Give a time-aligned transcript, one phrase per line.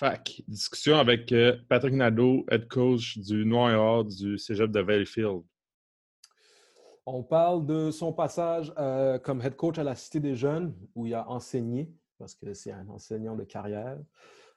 [0.00, 0.40] Fac.
[0.48, 5.42] Discussion avec euh, Patrick Nadeau, head coach du Noir du cégep de Valleyfield.
[7.04, 11.04] On parle de son passage euh, comme head coach à la Cité des Jeunes, où
[11.04, 13.98] il a enseigné, parce que c'est un enseignant de carrière.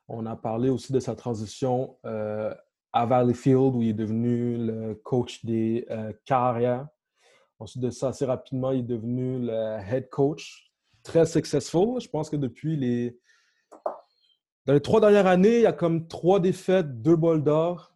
[0.07, 2.55] On a parlé aussi de sa transition euh,
[2.93, 5.85] à Valleyfield, où il est devenu le coach des
[6.23, 6.87] carrières.
[7.59, 10.71] Ensuite de ça, assez rapidement, il est devenu le head coach.
[11.03, 11.99] Très successful.
[11.99, 13.19] Je pense que depuis les
[14.65, 17.93] dans les trois dernières années, il y a comme trois défaites, deux bols d'or.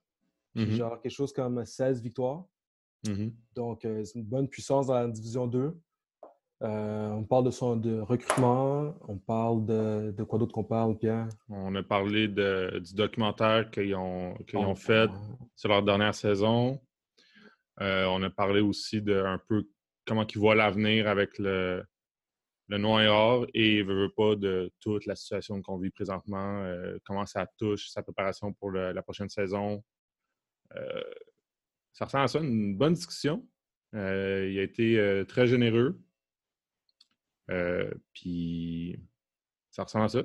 [0.56, 0.72] Mm-hmm.
[0.72, 2.46] Genre quelque chose comme 16 victoires.
[3.06, 3.32] Mm-hmm.
[3.56, 5.74] Donc, euh, c'est une bonne puissance dans la division 2.
[6.64, 8.96] Euh, on parle de son de recrutement.
[9.08, 11.28] On parle de, de quoi d'autre qu'on parle, Pierre?
[11.50, 15.10] On a parlé de, du documentaire qu'ils ont, ont, fait
[15.56, 16.82] sur leur dernière saison.
[17.80, 19.68] Euh, on a parlé aussi de un peu
[20.08, 21.84] comment ils voient l'avenir avec le,
[22.68, 27.26] le noir et veut, veut pas de toute la situation qu'on vit présentement, euh, comment
[27.26, 29.84] ça touche sa préparation pour la prochaine saison.
[30.76, 31.04] Euh,
[31.94, 33.48] ça ressemble à ça, une bonne discussion.
[33.96, 36.00] Euh, il a été très généreux.
[38.14, 39.00] Puis
[39.72, 40.24] ça ressemble à ça.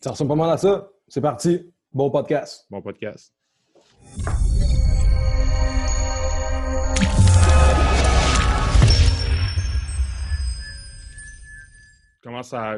[0.00, 0.90] Ça ressemble pas mal à ça.
[1.08, 1.72] C'est parti.
[1.92, 2.66] Bon podcast.
[2.70, 3.35] Bon podcast.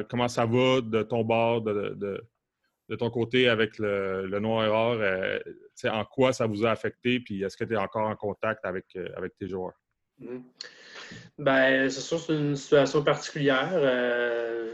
[0.09, 4.97] Comment ça, va de ton bord, de, ton côté avec le, noir or?
[5.01, 5.39] Euh,
[5.85, 7.19] en quoi ça vous a affecté?
[7.19, 9.73] Puis est-ce que tu es encore en contact avec, euh, tes joueurs?
[10.21, 10.41] Mm-hmm.
[11.37, 13.71] Ben, c'est sûr, c'est une situation particulière.
[13.73, 14.73] Euh,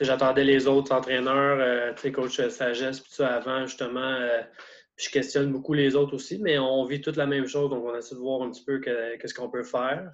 [0.00, 4.18] j'attendais les autres entraîneurs, les coachs sagesse, puis ça avant, justement.
[4.96, 7.96] je questionne beaucoup les autres aussi, mais on vit toute la même chose, donc on
[7.96, 10.10] essaie de voir un petit peu qu'est-ce qu'on peut faire.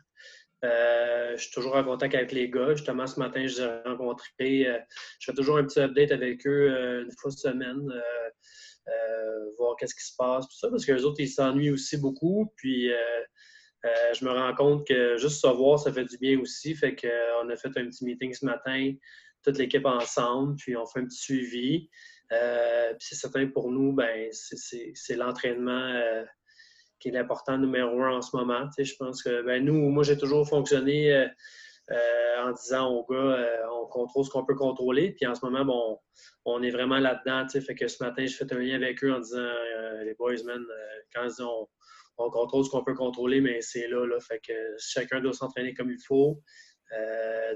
[0.65, 2.75] Euh, je suis toujours en contact avec les gars.
[2.75, 4.67] Justement, ce matin, je les ai rencontrés.
[4.67, 4.79] Euh,
[5.21, 7.89] je fais toujours un petit update avec eux euh, une fois semaine,
[9.59, 12.53] voir qu'est-ce qui se passe, tout ça, parce que les autres, ils s'ennuient aussi beaucoup.
[12.57, 12.91] Puis,
[13.85, 16.75] je me rends compte que juste savoir, ça fait du bien aussi.
[16.75, 18.93] Fait qu'on a fait un petit meeting ce matin,
[19.45, 21.91] toute l'équipe ensemble, puis on fait un petit suivi.
[22.31, 26.25] puis c'est certain pour nous, ben, c'est l'entraînement
[26.99, 28.69] qui est l'important numéro un en ce moment.
[28.77, 31.27] je pense que ben, nous, moi, j'ai toujours fonctionné euh,
[31.91, 35.13] euh, en disant aux gars, euh, on contrôle ce qu'on peut contrôler.
[35.13, 35.99] Puis en ce moment, bon,
[36.45, 37.47] on est vraiment là-dedans.
[37.49, 39.49] Fait que ce matin, je fais un lien avec eux en disant
[40.05, 40.65] les boys, man,
[41.15, 41.69] quand on,
[42.19, 44.19] on, contrôle ce qu'on peut contrôler, mais c'est là, là.
[44.21, 46.43] Fait que chacun doit s'entraîner comme il faut.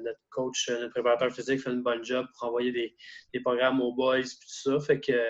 [0.05, 4.21] notre coach, notre préparateur physique fait une bonne job pour envoyer des, programmes aux boys
[4.21, 4.79] et tout ça.
[4.81, 5.21] Fait que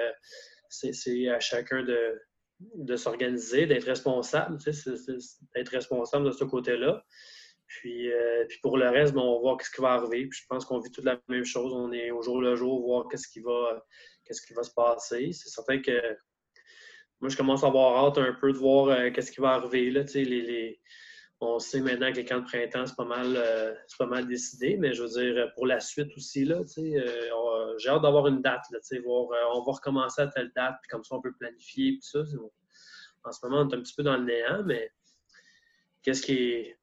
[0.69, 2.21] c'est à chacun de,
[2.75, 4.59] de s'organiser, d'être responsable,
[5.55, 7.05] d'être responsable de ce côté-là.
[7.67, 10.27] Puis, euh, puis pour le reste, on va voir ce qui va arriver.
[10.27, 11.73] Puis je pense qu'on vit toute la même chose.
[11.73, 13.83] On est au jour le jour, voir qu'est-ce qui va,
[14.25, 15.33] qu'est-ce qui va se passer.
[15.33, 16.01] C'est certain que
[17.21, 19.91] moi, je commence à avoir hâte un peu de voir euh, qu'est-ce qui va arriver.
[19.91, 20.81] Là, les, les...
[21.45, 24.77] On sait maintenant que les camps de printemps, c'est pas mal, euh, pas mal décidé,
[24.79, 28.79] mais je veux dire, pour la suite aussi, là, j'ai hâte d'avoir une date, là,
[29.05, 32.25] voir, on va recommencer à telle date, puis comme ça, on peut planifier, tout ça
[33.25, 34.91] en ce moment, on est un petit peu dans le néant, mais
[36.03, 36.79] qu'est-ce qui est,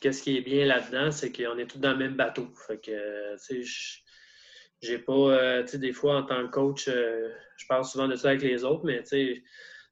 [0.00, 2.48] qu'est-ce qui est bien là-dedans, c'est qu'on est tous dans le même bateau.
[2.66, 4.04] Fait que, tu sais,
[4.80, 8.08] j'ai pas, euh, tu sais, des fois, en tant que coach, euh, je parle souvent
[8.08, 9.42] de ça avec les autres, mais tu sais,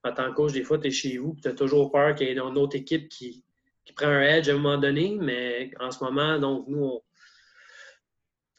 [0.05, 2.27] en tant que coach, des fois, tu es chez vous, tu as toujours peur qu'il
[2.27, 3.45] y ait une autre équipe qui,
[3.93, 7.03] qui prend un edge à un moment donné, mais en ce moment, donc, nous, on,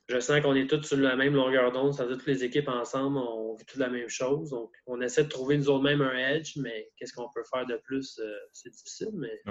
[0.10, 3.18] je sens qu'on est tous sur la même longueur d'onde, c'est-à-dire toutes les équipes ensemble,
[3.18, 4.50] on vit toute la même chose.
[4.50, 7.66] Donc, on essaie de trouver nous autres même un edge, mais qu'est-ce qu'on peut faire
[7.66, 9.42] de plus, euh, c'est difficile, mais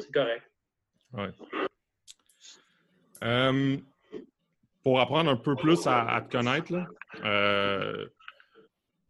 [0.00, 0.44] c'est correct.
[1.12, 1.30] Ouais.
[3.22, 3.76] Euh,
[4.82, 6.72] pour apprendre un peu plus à, te connaître,
[7.24, 8.06] euh,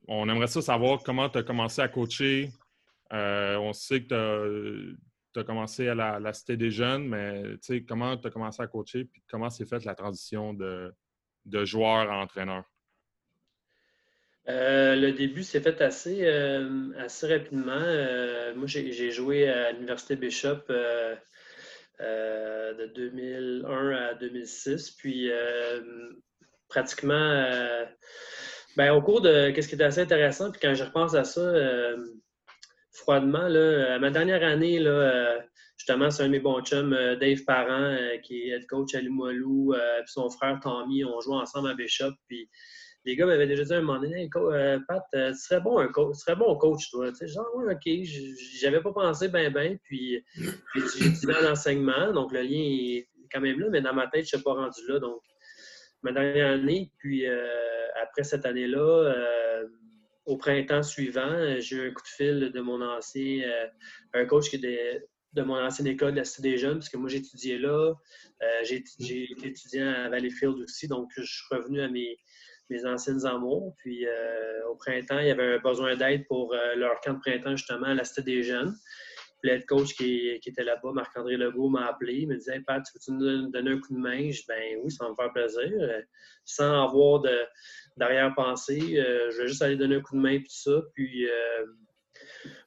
[0.08, 2.50] on aimerait ça savoir comment tu as commencé à coacher.
[3.12, 4.96] on sait que tu
[5.32, 7.42] tu as commencé à la, Cité des Jeunes, mais
[7.86, 10.92] comment tu as commencé à coacher puis comment s'est faite la transition de,
[11.64, 12.64] joueur à entraîneur?
[14.48, 17.72] Euh, le début s'est fait assez, euh, assez rapidement.
[17.76, 20.68] Euh, moi, j'ai joué à l'Université Bishop
[21.98, 24.90] de 2001 à 2006.
[24.92, 25.30] Puis,
[26.68, 27.46] pratiquement,
[28.76, 29.50] ben, au cours de.
[29.50, 31.52] Qu'est-ce qui était assez intéressant, puis quand je repense à ça,
[33.00, 35.38] froidement, là, ma dernière année, euh,
[35.76, 38.94] justement, c'est un de mes bons chums, euh, Dave Parent, euh, qui est head coach
[38.94, 42.12] à Limoilou, puis son frère Tommy, on joue ensemble à Bishop.
[42.28, 42.48] Puis
[43.04, 44.28] les gars m'avaient déjà dit à un moment donné,
[44.86, 47.10] Pat, tu serais bon un coach, serais bon coach, toi.
[47.10, 48.08] Tu sais, OK,
[48.60, 53.58] j'avais pas pensé ben ben, puis j'ai étudié l'enseignement, donc le lien est quand même
[53.58, 54.98] là, mais dans ma tête, je ne suis pas rendu là.
[54.98, 55.22] Donc,
[56.02, 59.14] ma dernière année, puis après cette année-là,
[60.26, 63.42] au printemps suivant, j'ai eu un coup de fil de mon ancien,
[64.14, 65.02] un coach qui était
[65.32, 67.94] de mon ancienne école de la Cité des Jeunes, parce que moi, j'étudiais là.
[68.62, 72.18] j'ai été étudiant à Valleyfield aussi, donc je suis revenu à mes,
[72.68, 73.74] mes anciennes amours.
[73.78, 74.06] Puis
[74.68, 77.94] au printemps, il y avait un besoin d'aide pour leur camp de printemps, justement, à
[77.94, 78.74] la Cité des Jeunes.
[79.42, 82.20] Le coach qui, était là-bas, Marc-André Legault, m'a appelé.
[82.20, 84.30] Il me disait Pat, tu veux-tu nous donner un coup de main?
[84.30, 85.70] Je dis Ben oui, ça va me faire plaisir.
[85.80, 86.02] Euh,
[86.44, 87.22] sans avoir
[87.96, 90.82] d'arrière-pensée, euh, je vais juste aller donner un coup de main, puis ça.
[90.94, 91.66] Puis euh,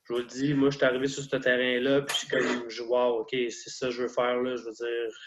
[0.05, 2.69] je vous le dis, moi, je suis arrivé sur ce terrain-là, puis je suis comme,
[2.69, 4.55] je, wow, OK, c'est ça que je veux faire, là.
[4.55, 5.17] Je veux dire,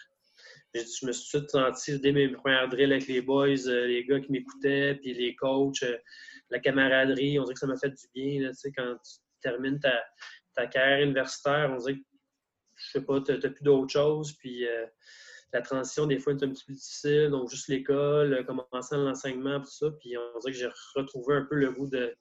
[0.74, 4.04] je me suis tout de suite senti, dès mes premières drills avec les boys, les
[4.04, 5.84] gars qui m'écoutaient, puis les coachs,
[6.50, 9.12] la camaraderie, on dirait que ça m'a fait du bien, là, tu sais, quand tu
[9.40, 10.02] termines ta
[10.56, 12.04] ta carrière universitaire, on dirait que,
[12.74, 14.32] je sais pas, tu n'as plus d'autre chose.
[14.38, 14.86] Puis euh,
[15.52, 17.28] la transition, des fois, est un petit peu difficile.
[17.30, 19.90] Donc, juste l'école, euh, commencer l'enseignement, tout ça.
[20.00, 22.16] Puis on dirait que j'ai retrouvé un peu le goût de,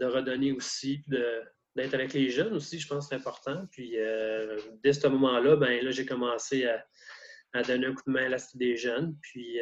[0.00, 3.66] redonner aussi, d'être avec les jeunes aussi, je pense que c'est important.
[3.72, 8.26] Puis euh, dès ce moment-là, ben là, j'ai commencé à, donner un coup de main
[8.26, 9.16] à la des jeunes.
[9.22, 9.58] Puis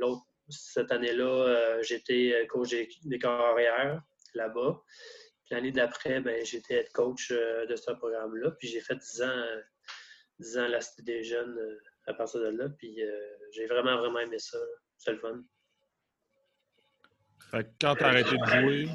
[0.00, 4.00] l'autre, cette année-là, j'étais coach des carrières
[4.34, 4.82] là-bas
[5.50, 8.52] l'année d'après, ben, j'étais head coach euh, de ce programme-là.
[8.52, 9.44] Puis j'ai fait 10 ans,
[10.38, 12.68] 10 ans à la Cité des Jeunes euh, à partir de là.
[12.68, 14.58] Puis euh, j'ai vraiment, vraiment aimé ça.
[14.96, 15.42] C'est le fun.
[17.50, 18.88] Fait quand tu as arrêté de jouer,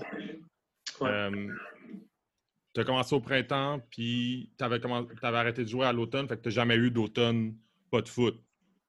[2.73, 4.81] tu as commencé au printemps, puis tu avais,
[5.23, 6.27] arrêté de jouer à l'automne.
[6.27, 7.55] Fait que tu n'as jamais eu d'automne,
[7.91, 8.39] pas de foot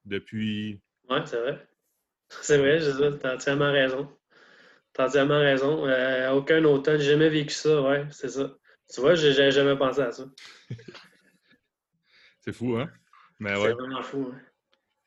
[0.05, 0.81] depuis.
[1.09, 1.67] Oui, c'est vrai.
[2.43, 4.09] C'est vrai, tu as entièrement raison.
[4.93, 5.87] T'as entièrement raison.
[5.87, 8.53] Euh, aucun automne, j'ai jamais vécu ça, ouais, c'est ça.
[8.93, 10.25] Tu vois, j'ai jamais pensé à ça.
[12.41, 12.91] c'est fou, hein?
[13.39, 13.69] Mais ouais.
[13.69, 14.33] C'est vraiment fou,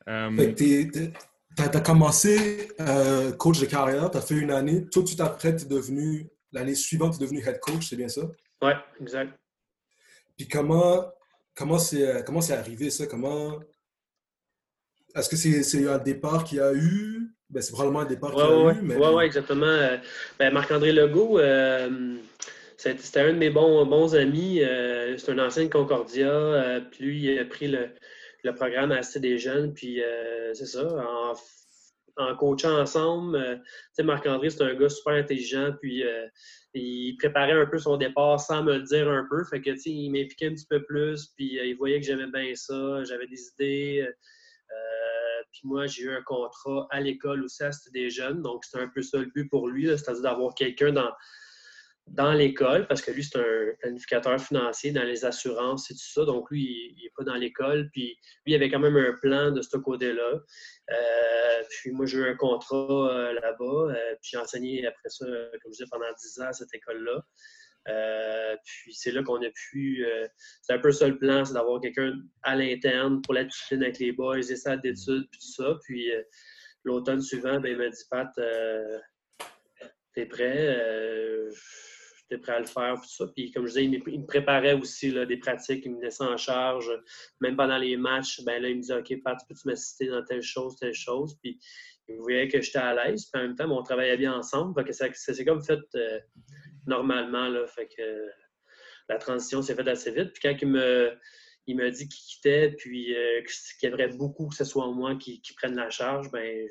[0.06, 0.36] hein?
[1.56, 4.88] Tu as, commencé euh, coach de carrière, tu as fait une année.
[4.88, 7.96] Tout de suite après, tu es devenu, l'année suivante, tu es devenu head coach, c'est
[7.96, 8.22] bien ça?
[8.62, 9.38] Oui, exact.
[10.36, 11.12] Puis comment
[11.54, 13.06] comment c'est comment c'est arrivé ça?
[13.06, 13.60] Comment
[15.14, 17.34] est-ce que c'est un départ qu'il y a eu?
[17.54, 18.82] Ben, c'est probablement un départ qu'il a eu.
[18.82, 18.96] Mais...
[18.96, 19.64] Oui, ouais, exactement.
[19.66, 19.96] Euh,
[20.40, 22.16] ben, Marc-André Legault, euh,
[22.76, 24.60] c'était un de mes bons, bons amis.
[24.60, 26.82] Euh, c'est un ancien de Concordia.
[26.90, 27.90] puis lui, il a pris le,
[28.42, 29.72] le programme à assez des jeunes.
[29.72, 30.02] Puis
[30.52, 31.34] c'est ça, en,
[32.24, 33.38] en, coachant ensemble.
[33.62, 35.74] tu sais, Marc-André, c'est un gars super intelligent.
[35.80, 36.02] Puis
[36.74, 39.44] il préparait un peu son départ sans me le dire un peu.
[39.44, 41.28] Fait que, tu sais, il m'impliquait un petit peu plus.
[41.36, 43.04] Puis il voyait que j'aimais bien ça.
[43.04, 44.08] J'avais des idées.
[45.52, 48.42] Puis moi, j'ai eu un contrat à l'école aussi, c'était des jeunes.
[48.42, 51.10] Donc, c'était un peu ça le but pour lui, c'est-à-dire d'avoir quelqu'un dans,
[52.06, 56.24] dans l'école, parce que lui, c'est un planificateur financier dans les assurances et tout ça.
[56.24, 57.88] Donc, lui, il n'est pas dans l'école.
[57.92, 60.40] Puis, lui, il avait quand même un plan de ce côté-là.
[60.90, 63.94] Euh, puis, moi, j'ai eu un contrat euh, là-bas.
[63.94, 67.24] Euh, puis, j'ai enseigné après ça, comme je disais, pendant 10 ans à cette école-là.
[67.88, 70.04] Euh, puis c'est là qu'on a pu.
[70.06, 70.26] Euh,
[70.62, 73.98] c'est un peu ça le plan, c'est d'avoir quelqu'un à l'interne pour la discipline avec
[73.98, 75.78] les boys, les salles d'études, puis tout ça.
[75.84, 76.22] Puis euh,
[76.84, 78.28] l'automne suivant, ben, il m'a dit Pat,
[80.14, 80.78] t'es prêt
[82.26, 83.26] J'étais prêt à le faire, tout ça.
[83.36, 86.38] Puis comme je disais, il me, préparait aussi là, des pratiques, il me laissait en
[86.38, 86.90] charge.
[87.40, 90.42] Même pendant les matchs, ben là, il me disait OK, Pat, peux-tu m'assister dans telle
[90.42, 91.36] chose, telle chose?
[91.42, 91.58] Puis
[92.08, 93.26] il voyait que j'étais à l'aise.
[93.32, 94.84] Puis en même temps, on travaillait bien ensemble.
[94.84, 95.80] que ça, c'est comme fait
[96.86, 97.48] normalement.
[97.48, 98.30] Là, fait que
[99.08, 100.32] la transition s'est faite assez vite.
[100.32, 101.18] Puis quand il me,
[101.66, 103.42] il m'a dit qu'il quittait, puis euh,
[103.78, 106.68] qu'il aimerait beaucoup que ce soit moi qui, prenne la charge, ben,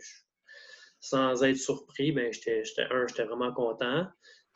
[1.00, 4.08] sans être surpris, ben, j'étais, un, j'étais vraiment content.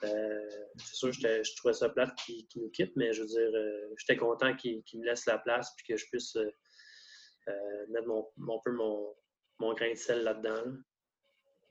[0.04, 3.94] Euh, c'est sûr, je trouvais ça plate qu'il, nous quitte, mais je veux dire, euh,
[3.98, 6.38] j'étais content qu'il, me laisse la place puis que je puisse
[7.90, 9.16] mettre mon, peu mon,
[9.60, 10.74] mon, grain de sel là-dedans.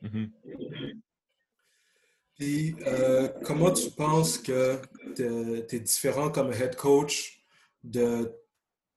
[0.03, 1.03] Mm-hmm.
[2.39, 4.79] Puis, euh, comment tu penses que
[5.15, 7.41] tu es, différent comme head coach
[7.83, 8.31] de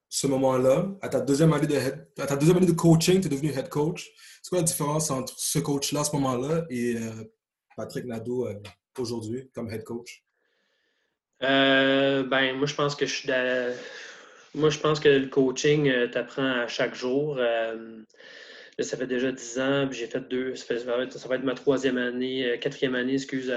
[0.10, 0.88] ce moment-là?
[1.01, 1.77] À ta deuxième année de,
[2.22, 4.12] à ta deuxième année de coaching, tu es devenu head coach.
[4.41, 7.24] C'est quoi la différence entre ce coach-là à ce moment-là et euh,
[7.77, 8.55] Patrick Nadeau euh,
[8.98, 10.22] aujourd'hui comme head coach?
[11.39, 13.29] ben, moi, je pense que je suis
[14.53, 17.39] Moi, je pense que le coaching, tu apprends à chaque jour
[18.83, 20.55] ça fait déjà dix ans, puis j'ai fait deux.
[20.55, 23.53] Ça, va être ma troisième année, euh, quatrième année, excuse,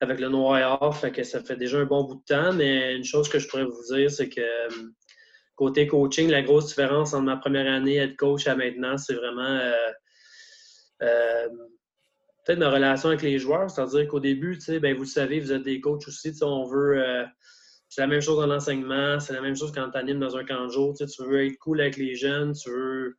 [0.00, 1.00] avec le Noir.
[1.12, 2.52] Que ça fait déjà un bon bout de temps.
[2.52, 4.68] Mais une chose que je pourrais vous dire, c'est que euh,
[5.56, 9.60] côté coaching, la grosse différence entre ma première année être coach à maintenant, c'est vraiment
[11.02, 11.48] euh,
[12.44, 13.70] peut-être ma relation avec les joueurs.
[13.70, 16.32] C'est-à-dire qu'au début, ben, vous le savez, vous êtes des coachs aussi.
[16.42, 17.24] On veut.
[17.88, 20.44] c'est la même chose dans l'enseignement, c'est la même chose quand tu animes dans un
[20.44, 20.94] camp de jour.
[20.96, 23.16] Tu veux être cool avec les jeunes, tu veux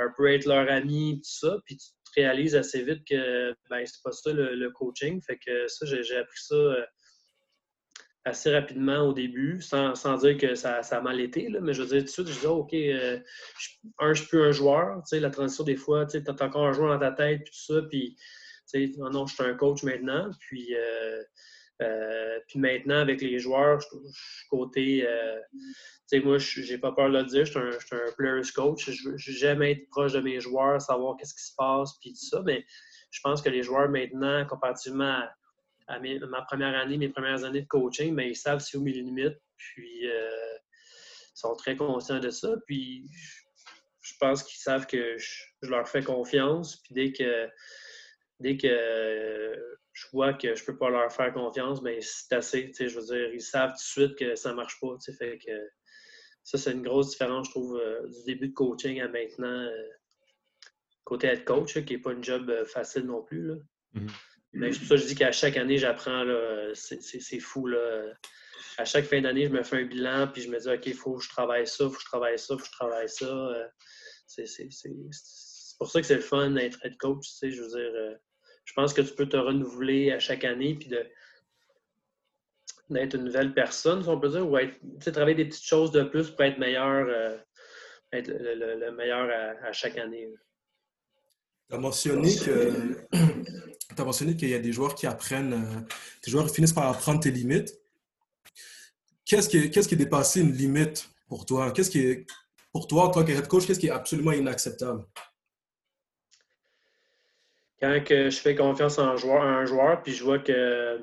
[0.00, 1.56] un peu être leur ami, tout ça.
[1.66, 5.20] Puis tu réalises assez vite que ben, c'est pas ça le, coaching.
[5.22, 6.56] Fait que ça, j'ai appris ça
[8.24, 11.48] assez rapidement au début, sans, dire que ça, a mal été.
[11.60, 13.18] mais je veux dire, tout de suite, je disais, OK, je,
[13.98, 15.02] un, je suis plus un joueur.
[15.12, 17.82] La transition, des fois, tu as encore un joueur dans ta tête, puis tout ça.
[17.88, 18.16] Puis,
[18.98, 20.30] non, non, je suis un coach maintenant.
[20.40, 21.22] Puis, euh,
[22.48, 25.06] puis maintenant, avec les joueurs, je, suis côté.
[25.06, 25.40] Euh,
[26.06, 28.90] sais, moi, j'ai pas peur de le dire, je suis un, un player's coach.
[29.16, 32.42] Jamais être proche de mes joueurs, savoir qu'est-ce qui se passe, puis tout ça.
[32.44, 32.64] Mais
[33.10, 35.22] je pense que les joueurs maintenant, comparativement
[35.86, 38.92] à, ma première année, mes premières années de coaching, ben, ils savent c'est où mes
[38.92, 39.38] limites.
[39.56, 40.56] Puis euh,
[41.34, 42.56] ils sont très conscients de ça.
[42.66, 43.08] Puis
[44.02, 46.82] je pense qu'ils savent que je, je, leur fais confiance.
[46.82, 47.48] Puis dès que
[48.40, 52.72] dès que je vois que je peux pas leur faire confiance, mais c'est assez.
[52.78, 54.96] Je veux dire, ils savent tout de suite que ça marche pas.
[55.18, 55.52] Fait que
[56.44, 59.46] ça, c'est une grosse différence, je trouve, euh, du début de coaching à maintenant.
[59.46, 59.88] Euh,
[61.04, 63.48] côté head coach, qui n'est pas une job euh, facile non plus.
[63.48, 63.54] Là.
[63.94, 64.10] Mm-hmm.
[64.52, 66.24] Mais c'est pour ça que je dis qu'à chaque année, j'apprends.
[66.74, 67.66] C'est fou.
[67.66, 68.12] Là.
[68.78, 70.94] À chaque fin d'année, je me fais un bilan, puis je me dis, OK, il
[70.94, 72.72] faut que je travaille ça, il faut que je travaille ça, il faut que je
[72.72, 73.70] travaille ça.
[74.26, 77.26] c'est pour ça que c'est le fun d'être head coach.
[77.42, 78.18] Je veux dire,
[78.70, 80.88] je pense que tu peux te renouveler à chaque année puis
[82.88, 84.78] d'être une nouvelle personne, si on peut dire, ou être,
[85.10, 87.36] travailler des petites choses de plus pour être meilleur, euh,
[88.12, 89.28] être le, meilleur
[89.64, 90.28] à, chaque année.
[91.68, 91.78] Tu as
[94.04, 95.80] mentionné qu'il y a des joueurs qui apprennent, euh,
[96.24, 97.76] des joueurs qui finissent par apprendre tes limites.
[99.24, 101.72] Qu'est-ce qui, est, qui dépassé une limite pour toi?
[101.72, 102.24] Qu'est-ce qui
[102.70, 105.04] pour toi, en tant que head coach, qu'est-ce qui est absolument inacceptable?
[107.80, 110.98] Quand que je fais confiance en joueur, un joueur, puis je vois que euh,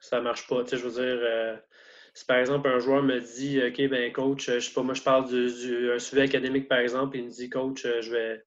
[0.00, 1.56] ça marche pas, je veux dire, euh,
[2.14, 5.02] si par exemple un joueur me dit, OK, ben coach, je sais pas, moi je
[5.02, 8.44] parle du, du suivi académique par exemple, il me dit, coach, euh, je vais,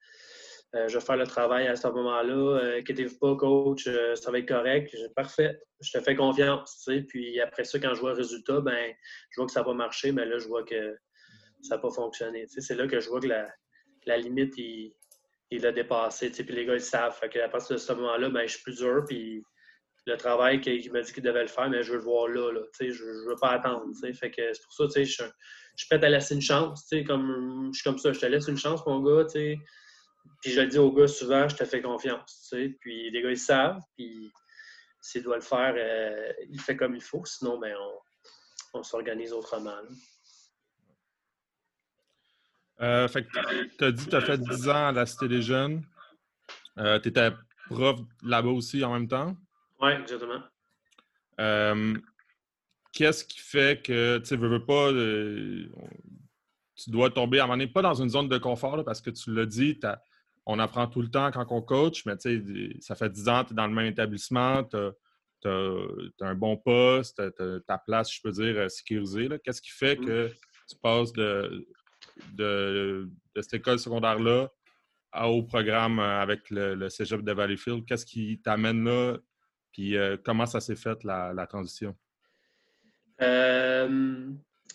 [0.87, 4.95] je vais faire le travail à ce moment-là, inquiétez-vous pas, coach, ça va être correct,
[5.15, 8.61] parfait, je te fais confiance, tu sais, puis après ça, quand je vois le résultat,
[8.61, 8.93] ben,
[9.31, 10.95] je vois que ça va marcher, mais là, je vois que
[11.63, 13.47] ça n'a pas fonctionné, c'est là que je vois que la,
[14.05, 14.93] la limite, il
[15.51, 16.29] il l'a dépassé.
[16.29, 17.17] Puis les gars, ils savent.
[17.17, 19.03] Fait que à partir de ce moment-là, ben, je suis plus dur.
[19.07, 19.43] Puis
[20.05, 22.51] le travail qu'il m'a dit qu'il devait le faire, mais je veux le voir là.
[22.51, 23.85] là je ne veux pas attendre.
[24.13, 25.23] Fait que c'est pour ça je, je
[25.75, 26.87] suis prêt à laisser une chance.
[26.91, 28.13] Je suis comme ça.
[28.13, 29.25] Je te laisse une chance, mon gars.
[30.41, 32.53] Puis je le dis aux gars souvent, je te fais confiance.
[32.81, 33.81] Puis les gars, ils savent.
[33.97, 34.31] Puis
[35.01, 37.23] s'il doit le faire, euh, il fait comme il faut.
[37.25, 39.81] Sinon, ben, on, on s'organise autrement.
[42.81, 43.29] Euh, fait que
[43.77, 45.83] tu as dit que tu as fait 10 ans à la Cité des Jeunes.
[46.77, 47.31] Euh, tu étais
[47.69, 49.35] prof là-bas aussi en même temps?
[49.81, 50.41] Oui, exactement.
[51.41, 51.93] Euh,
[52.93, 54.91] qu'est-ce qui fait que tu ne veux pas.
[56.75, 59.09] tu dois tomber à un moment donné, pas dans une zone de confort, parce que
[59.09, 59.77] tu l'as dit,
[60.45, 62.13] on apprend tout le temps quand on coach, mais
[62.79, 64.91] ça fait 10 ans que tu es dans le même établissement, tu as,
[66.21, 67.21] un bon poste,
[67.67, 69.27] ta place, je peux dire, sécurisée.
[69.43, 70.05] Qu'est-ce qui fait mm.
[70.05, 70.31] que
[70.69, 71.67] tu passes de
[72.33, 74.49] de, cette école secondaire-là
[75.23, 77.85] au programme euh, avec le, cégep de Valleyfield?
[77.85, 79.17] Qu'est-ce qui t'amène là?
[79.71, 81.95] Puis euh, comment ça s'est fait, la, transition?
[83.21, 84.27] Euh,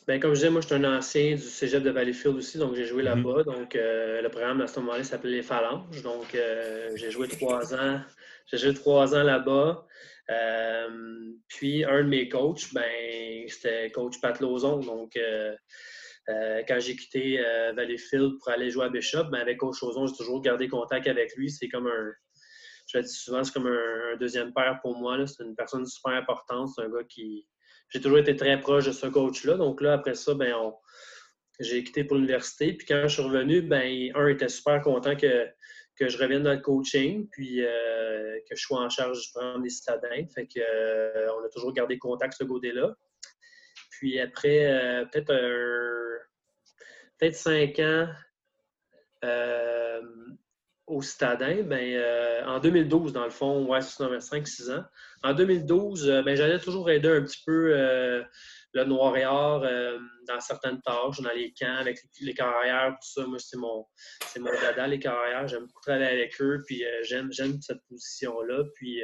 [0.06, 2.74] ben, comme je disais, moi, je suis un ancien du cégep de Valleyfield aussi, donc
[2.74, 3.22] j'ai joué mm-hmm.
[3.22, 3.42] là-bas.
[3.44, 6.02] Donc, le programme à ce moment-là s'appelait les Phalanges.
[6.02, 6.36] Donc,
[6.94, 8.00] j'ai joué trois ans.
[8.46, 9.86] J'ai joué trois ans là-bas.
[11.48, 14.80] puis, un de mes coachs, ben, c'était coach Pat Lozon.
[14.80, 15.16] Donc,
[16.28, 20.06] euh, quand j'ai quitté euh, Valleyfield pour aller jouer à Bishop, ben, avec Coach Chozon,
[20.06, 21.50] j'ai toujours gardé contact avec lui.
[21.50, 22.12] C'est comme un,
[22.86, 25.26] je le dis souvent, c'est comme un, deuxième père pour moi.
[25.26, 26.70] C'est une personne super importante.
[26.74, 27.46] C'est un gars qui.
[27.90, 29.56] J'ai toujours été très proche de ce coach-là.
[29.56, 30.54] Donc là, après ça, ben,
[31.60, 32.72] j'ai quitté pour l'université.
[32.72, 35.46] Puis quand je suis revenu, ben, un était super content que,
[35.96, 39.62] que je revienne dans le coaching, puis euh, que je sois en charge du programme
[39.62, 40.26] des citadins.
[40.34, 42.96] Fait que, on a toujours gardé contact ce côté-là.
[44.04, 46.04] Puis après, peut-être un
[47.18, 48.06] peut-être cinq ans
[49.24, 50.02] euh,
[50.86, 54.84] au Stadin, ben, euh, en 2012, dans le fond, ouais, c'est 5-6 ans.
[55.22, 58.22] En 2012, euh, ben, j'allais toujours aider un petit peu
[58.74, 59.60] le Noir et Or
[60.26, 63.26] dans certaines tâches, dans les camps, avec les, carrières, tout ça.
[63.26, 63.86] Moi, c'est mon,
[64.26, 65.46] c'est mon dada, les carrières.
[65.46, 68.64] J'aime beaucoup travailler avec eux, puis j'aime, j'aime cette position-là.
[68.74, 69.02] Puis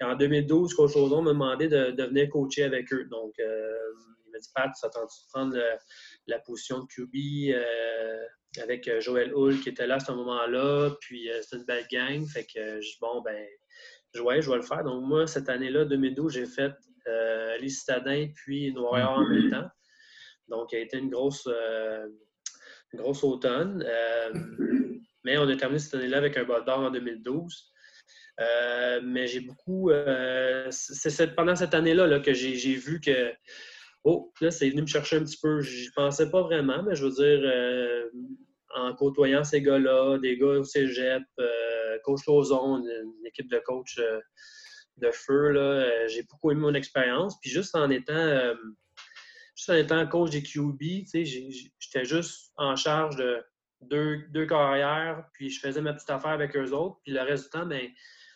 [0.00, 3.04] en 2012, Coach Ozon m'a demandé de, venir coacher avec eux.
[3.10, 5.56] Donc, il m'a dit, Pat, ça tente de prendre
[6.26, 8.26] la position de QB euh,
[8.62, 10.90] avec euh, Joël Hull qui était là à ce moment-là?
[11.00, 12.26] Puis euh, c'est une belle gang.
[12.26, 13.46] Fait que je bon, ben,
[14.14, 14.84] je, je vais le faire.
[14.84, 16.72] Donc, moi, cette année-là, 2012, j'ai fait
[17.60, 19.68] les Citadins puis Noir en même temps.
[20.48, 21.48] Donc, il a été une grosse,
[22.94, 23.84] grosse automne.
[25.24, 27.72] Mais on a terminé cette année-là avec un bas d'or en 2012.
[28.40, 29.90] Euh, mais j'ai beaucoup.
[29.90, 33.32] Euh, c'est pendant cette année-là là, que j'ai vu que.
[34.04, 35.60] Oh, là, c'est venu me chercher un petit peu.
[35.60, 38.08] Je pensais pas vraiment, mais je veux dire, euh,
[38.74, 41.24] en côtoyant ces gars-là, des gars au cégep,
[42.04, 43.98] coach Lozon, une, une, équipe de coach
[44.98, 47.38] de feu, j'ai beaucoup aimé mon expérience.
[47.40, 48.54] Puis juste en étant.
[49.54, 50.80] juste en étant coach des QB,
[51.12, 53.42] j'étais juste en charge de
[53.82, 56.98] deux, deux carrières, puis je faisais ma petite affaire avec eux autres.
[57.04, 57.88] Puis le reste du temps, ben,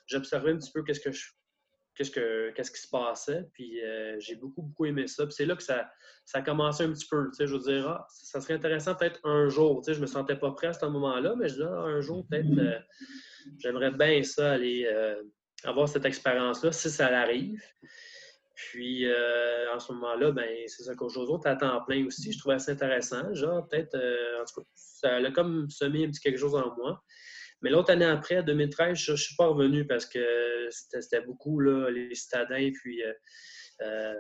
[0.07, 1.25] j'observais un petit peu qu'est-ce que je
[2.01, 3.49] qu'est-ce, que, qu'est-ce qui se passait.
[3.53, 5.27] Puis euh, j'ai beaucoup, beaucoup aimé ça.
[5.27, 5.91] Puis c'est là que ça,
[6.25, 7.29] ça a commencé un petit peu.
[7.31, 9.83] Tu sais, je veux dire, ah, ça serait intéressant peut-être un jour.
[9.83, 12.01] Tu sais, je me sentais pas prêt à ce moment-là, mais je dis, ah, un
[12.01, 12.79] jour, peut-être, euh,
[13.59, 15.23] j'aimerais bien ça, aller euh,
[15.65, 17.63] avoir cette expérience-là, si ça arrive.
[18.55, 19.07] Puis,
[19.75, 22.33] en ce moment-là, ben, c'est ça qu'aujourd'hui, tu à temps plein aussi.
[22.33, 23.33] Je trouvais assez intéressant.
[23.35, 27.03] Genre, peut-être, en tout cas, ça a comme semé un petit quelque chose en moi.
[27.63, 31.91] Mais l'autre année après, 2013, je ne suis pas revenu parce que c'était beaucoup là,
[31.91, 33.13] les citadins puis euh,
[33.83, 34.15] euh,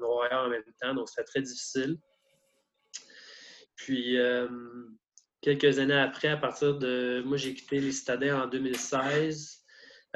[0.00, 1.98] le en même temps, donc c'était très difficile.
[3.76, 4.48] Puis euh,
[5.42, 7.22] quelques années après, à partir de.
[7.26, 9.64] Moi, j'ai quitté les citadins en 2016.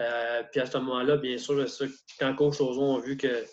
[0.00, 1.64] Euh, puis à ce moment-là, bien sûr,
[2.18, 3.44] quand Coach Ozon a vu que,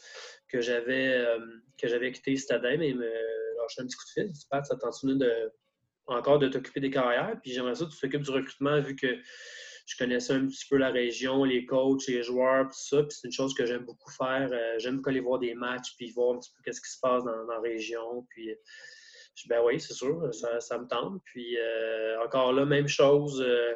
[0.49, 4.33] que j'avais quitté les citadins, mais il me lâché un petit coup de fil.
[4.49, 5.51] Pat, ça t'en de
[6.07, 7.35] encore de t'occuper des carrières?
[7.41, 9.07] Puis j'aimerais ça que tu t'occupes du recrutement vu que
[9.87, 13.03] je connaissais un petit peu la région, les coachs, les joueurs, tout ça.
[13.03, 14.49] Puis c'est une chose que j'aime beaucoup faire.
[14.51, 17.23] Euh, j'aime aller voir des matchs puis voir un petit peu qu'est-ce qui se passe
[17.23, 18.25] dans, la région.
[18.29, 18.49] Puis
[19.37, 21.21] je ben oui, c'est sûr, ça, me tente.
[21.25, 23.41] Puis euh, encore là, même chose.
[23.45, 23.73] Euh,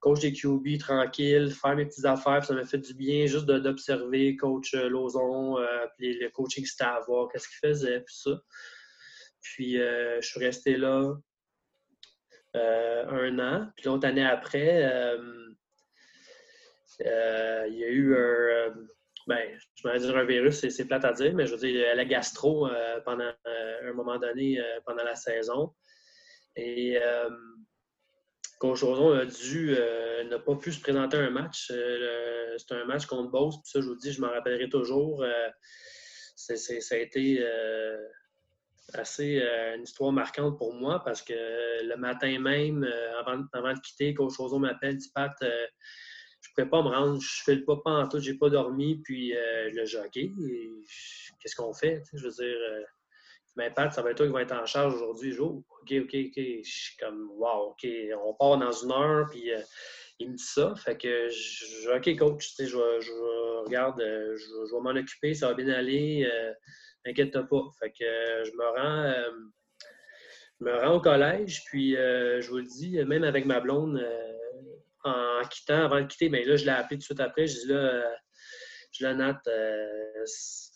[0.00, 4.36] coach des QB, tranquille, faire mes petites affaires, ça m'a fait du bien juste d'observer
[4.36, 5.56] coach Lozon,
[5.96, 6.66] puis le coaching
[7.06, 8.38] voir qu'est-ce qu'il faisait, puis ça.
[9.40, 11.14] Puis je suis resté là
[12.56, 13.68] euh, un an.
[13.76, 15.18] Puis l'autre année après, euh,
[17.04, 18.74] euh, il y a eu un.
[19.26, 22.04] Ben, je vais dire un virus, c'est plate à dire, mais je veux dire, la
[22.04, 22.68] gastro
[23.04, 25.72] pendant un moment donné, pendant la saison.
[26.56, 26.98] Et
[28.58, 29.74] Coach Roson a dû,
[30.28, 31.72] n'a pas pu se présenter un match.
[32.58, 35.24] C'était un match contre Beauce, puis ça, je vous dis, je m'en rappellerai toujours.
[36.36, 36.54] ça
[36.94, 37.42] a été
[38.92, 43.80] assez euh, une histoire marquante pour moi parce que le matin même, euh, avant, de
[43.80, 45.66] quitter, Coach Roseau m'appelle, dit Pat, euh,
[46.44, 49.00] je ne pouvais pas me rendre, je fais le pas en tout, j'ai pas dormi,
[49.02, 50.30] puis le jockey,
[51.40, 52.02] qu'est-ce qu'on fait?
[52.12, 52.56] Je veux dire,
[53.56, 55.62] mais Pat, ça va être toi qui va être en charge aujourd'hui, jour.
[55.82, 56.36] OK, OK, OK.
[56.36, 57.86] Je suis comme, wow, OK,
[58.24, 59.50] on part dans une heure, puis
[60.18, 60.74] il me dit ça.
[60.76, 65.54] Fait que, je, OK, coach, je, je, regarde, je, je vais m'en occuper, ça va
[65.54, 66.28] bien aller
[67.04, 67.62] inquiète pas.
[67.78, 69.30] Fait que euh, je me rends, euh,
[70.60, 74.04] me rends au collège, puis euh, je vous le dis, même avec ma blonde,
[75.04, 77.46] en quittant, avant de quitter, ben là, je l'ai appelé tout de suite après.
[77.46, 78.04] Je dis là,
[78.92, 79.36] je la note,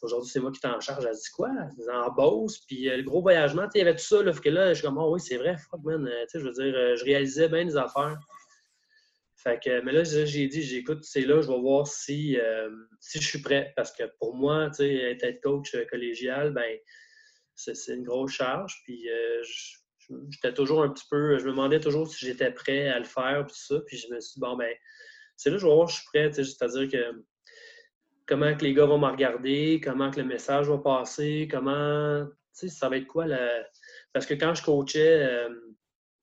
[0.02, 1.04] aujourd'hui, c'est moi qui t'en charge.
[1.04, 1.50] Elle dit quoi?
[1.92, 4.22] En Beauce, puis le gros voyagement, il y avait tout ça.
[4.22, 6.08] Là, que là, je suis comme, oh, oui, c'est vrai, fuck, man.
[6.32, 8.18] je veux dire, je réalisais bien des affaires.
[9.38, 13.20] Fait que, mais là, j'ai dit, j'écoute, c'est là, je vais voir si, euh, si
[13.20, 13.72] je suis prêt.
[13.76, 16.76] Parce que pour moi, être coach euh, collégial, ben,
[17.54, 18.82] c'est une grosse charge.
[18.84, 19.42] Puis euh,
[20.30, 23.44] j'étais toujours un petit peu, je me demandais toujours si j'étais prêt à le faire,
[23.46, 23.80] puis ça.
[23.86, 24.72] Puis je me suis dit, bon, ben,
[25.36, 26.32] c'est là, je vais voir je suis prêt.
[26.32, 27.24] C'est-à-dire que
[28.26, 32.32] comment que les gars vont me regarder, comment que le message va passer, comment, tu
[32.52, 33.64] sais, ça va être quoi la...
[34.12, 35.48] Parce que quand je coachais,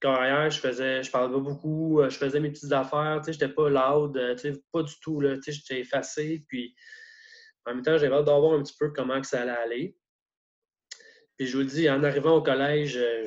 [0.06, 3.34] carrière, je faisais, je parlais pas beaucoup, euh, je faisais mes petites affaires, tu sais,
[3.34, 6.76] j'étais pas loud, euh, tu sais, pas du tout, là, tu sais, j'étais effacé, puis
[7.66, 9.98] en même temps, j'avais hâte d'avoir un petit peu comment que ça allait aller.
[11.38, 13.26] Puis je vous le dis, en arrivant au collège, euh,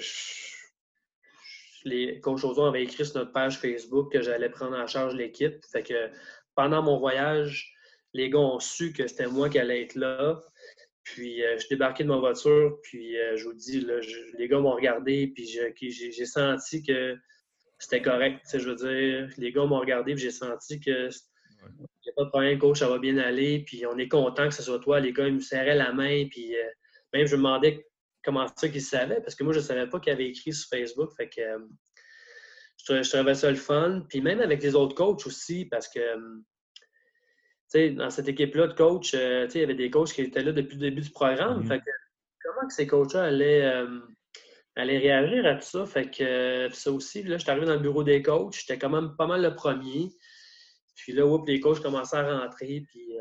[1.85, 5.65] les coachs avaient écrit sur notre page Facebook que j'allais prendre en charge l'équipe.
[5.71, 6.11] Fait que
[6.55, 7.73] pendant mon voyage,
[8.15, 10.43] les gars ont su que c'était moi qui allais être là.
[11.05, 13.87] Puis euh, je suis débarqué de ma voiture, puis euh, je vous dis,
[14.39, 17.17] les gars m'ont regardé, puis j'ai senti que
[17.79, 18.41] c'était correct.
[18.53, 21.09] Je veux dire, les gars m'ont regardé, puis j'ai senti que
[21.65, 24.49] il n'y a pas de problème, coach, ça va bien aller, puis on est content
[24.49, 25.01] que ce soit toi.
[25.01, 26.69] Les gars, ils me serraient la main, puis euh,
[27.13, 27.87] même je me demandais
[28.29, 30.69] comment ça qu'ils savaient, parce que moi, je ne savais pas qu'ils avaient écrit sur
[30.69, 31.11] Facebook.
[31.17, 31.41] Fait que
[32.87, 34.03] je, je trouvais ça le fun.
[34.07, 36.01] Puis même avec les autres coachs aussi, parce que
[37.75, 40.75] dans cette équipe-là de coach, euh, il y avait des coachs qui étaient là depuis
[40.75, 41.63] le début du programme.
[41.63, 41.81] Mm-hmm.
[42.43, 44.01] comment que ces coachs-là allaient, euh,
[44.77, 45.87] réagir à tout ça?
[45.87, 48.91] Fait que euh, ça aussi, là, j'étais arrivé dans le bureau des coachs, j'étais quand
[48.91, 50.11] même pas mal le premier.
[50.97, 53.17] Puis là, les coachs commençaient à rentrer, puis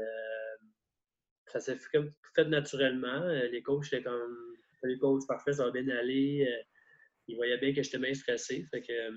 [1.46, 3.26] ça s'est fait, naturellement.
[3.52, 6.48] Les coachs étaient comme les coachs parfaits, ça va bien aller.
[7.28, 8.66] ils voyaient bien que j'étais bien stressé.
[8.72, 9.12] Que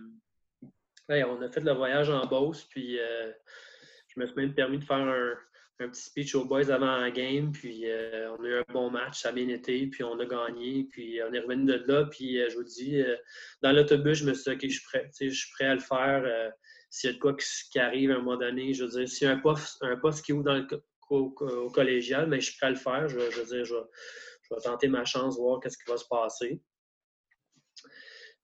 [1.09, 2.99] on a fait le voyage en Beauce, puis
[4.15, 5.37] je me suis même permis de faire un,
[5.79, 9.23] petit speech aux boys avant la game, puis euh, on a eu un bon match,
[9.23, 12.39] ça a bien été, puis on a gagné, puis on est revenu de là, puis
[12.39, 13.17] euh, je vous dis, euh,
[13.63, 16.53] dans l'autobus, je me suis dit, OK, je suis prêt, à le faire.
[16.91, 19.27] s'il y a de quoi qui, arrive à un moment donné, je veux dire, s'il
[19.27, 20.67] y a un poste, un poste qui ouvre dans le,
[21.09, 21.31] au,
[21.71, 23.09] collégial, mais je suis prêt à le faire.
[23.09, 23.75] Je, veux dire, je,
[24.63, 26.61] tenter ma chance, voir qu'est-ce qui va se passer.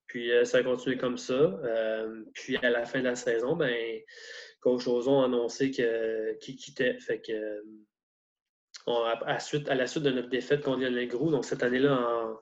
[0.07, 1.59] Puis ça a continué comme ça.
[2.35, 4.01] puis à la fin de la saison, ben
[4.61, 6.99] coach Ozon a annoncé qu'il quittait.
[6.99, 7.63] Fait que,
[8.87, 12.35] à, la suite, à la suite de notre défaite contre Lionel Gros, donc cette année-là,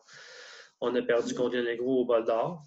[0.80, 2.62] on a perdu contre Lionel Gros au bol d'or.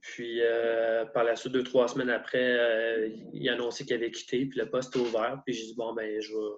[0.00, 4.10] Puis euh, par la suite, deux, trois semaines après, euh, il a annoncé qu'il avait
[4.12, 5.42] quitté, puis le poste est ouvert.
[5.44, 6.54] Puis j'ai dit, bon, ben, je vais,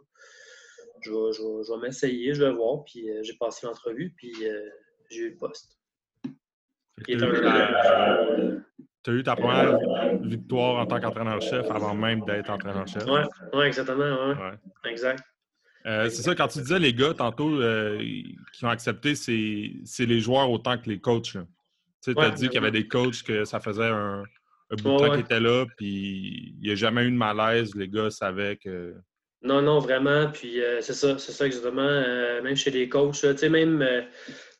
[1.03, 2.85] je vais, m'essayer, je vais voir.
[2.85, 4.33] Puis euh, j'ai passé l'entrevue, puis
[5.11, 5.79] j'ai eu le poste.
[7.05, 7.15] Tu
[9.11, 9.79] as eu ta première
[10.21, 13.05] victoire en tant qu'entraîneur-chef avant même d'être entraîneur-chef?
[13.07, 13.21] Oui,
[13.59, 14.05] ouais, exactement.
[14.05, 14.91] Ouais.
[14.91, 15.23] Exact.
[15.87, 17.99] Euh, c'est ça, quand tu disais les gars tantôt euh,
[18.53, 21.33] qui ont accepté, c'est les joueurs autant que les coachs.
[22.03, 24.25] Tu sais, as dit qu'il y avait des coachs que ça faisait un,
[24.71, 27.75] bout de temps qu'ils étaient là, puis il n'y a jamais eu de malaise.
[27.75, 28.95] Les gars savaient que.
[29.43, 30.31] Non, non, vraiment.
[30.33, 32.43] Puis euh, c'est ça, c'est ça exactement.
[32.43, 33.85] même chez les coachs, tu même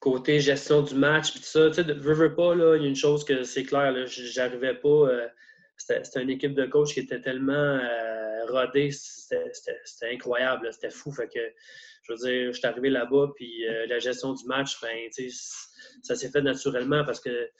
[0.01, 1.69] côté gestion du match, puis tout ça.
[1.71, 4.89] Tu sais, pas, il y a une chose que c'est clair, j'arrivais pas.
[4.89, 5.27] Euh,
[5.77, 11.13] c'était une équipe de coach qui était tellement euh, rodée, c'était incroyable, c'était fou.
[11.13, 11.41] Fait que,
[12.03, 15.09] je veux dire, je suis arrivé là-bas, puis euh, la gestion du match, ben,
[16.03, 17.51] ça s'est fait naturellement parce que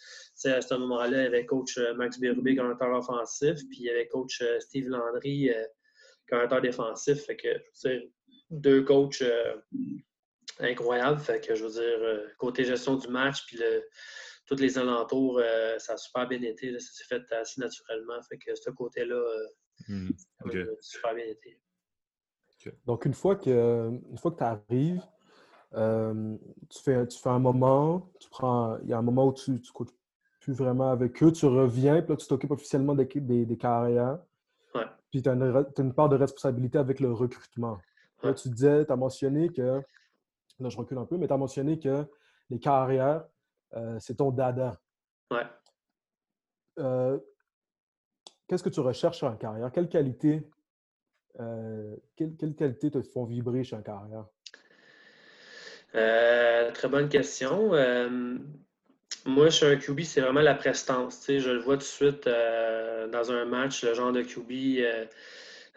[0.45, 4.07] à ce moment-là, il y avait coach Max Bérubé, commentateur offensif, puis il y avait
[4.07, 5.51] coach Steve Landry,
[6.29, 7.25] commentateur défensif.
[7.25, 8.09] Fait que, je veux dire,
[8.51, 9.23] deux coachs
[10.61, 11.21] incroyable.
[11.21, 13.85] Fait que je veux dire, euh, côté gestion du match, puis le,
[14.47, 16.79] tous les alentours, euh, ça a super bien été.
[16.79, 18.21] ça s'est fait assez naturellement.
[18.29, 19.47] Fait que ce côté-là, euh,
[19.89, 20.11] hmm,
[20.81, 21.61] super bien été.
[22.87, 25.03] Donc, une fois que, une fois que tu arrives,
[25.73, 29.53] tu, fais, tu fais un moment, tu prends, il y a un moment où tu
[29.53, 29.95] ne coûtes
[30.41, 34.19] plus vraiment avec eux, tu reviens, puis là, tu t'occupes officiellement des, des, carrières.
[35.11, 37.79] Puis tu as, une part de responsabilité avec le recrutement.
[38.23, 39.83] Là, tu disais, tu as mentionné que
[40.61, 42.05] Là, je recule un peu, mais tu as mentionné que
[42.51, 43.25] les carrières,
[43.75, 44.81] euh, c'est ton dada.
[45.31, 45.47] Ouais.
[46.79, 47.19] Euh,
[48.47, 49.71] qu'est-ce que tu recherches un carrière?
[49.73, 50.49] Quelle qualité,
[51.39, 54.27] euh, quelle, qualité te font vibrer chez un carrière?
[55.93, 57.73] très bonne question.
[59.29, 61.25] Moi, chez un QB, c'est vraiment la prestance.
[61.29, 64.83] Je le vois tout de suite dans un match, le genre de QB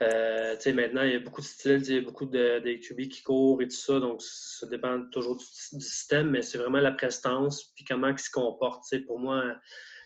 [0.01, 3.21] euh, maintenant, il y a beaucoup de styles, il y a beaucoup de, QB qui
[3.21, 7.71] courent et tout ça, donc ça dépend toujours du, système, mais c'est vraiment la prestance,
[7.75, 8.83] puis comment il se comporte.
[9.05, 9.55] Pour moi,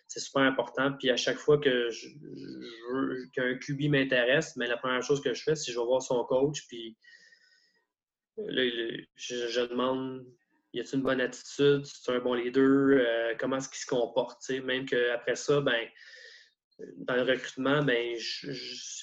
[0.08, 0.92] c'est super important.
[1.00, 2.10] Puis à chaque fois que je,
[3.34, 6.02] qu'un QB m'intéresse, mais la première chose que je fais, c'est que je vais voir
[6.02, 6.98] son coach, puis
[8.38, 10.26] je, demande
[10.78, 14.50] y a-t-il une bonne attitude, c'est un bon leader, euh, comment est-ce qu'il se comporte,
[14.50, 15.88] même qu'après ça, ben
[16.98, 18.18] dans le recrutement, ben,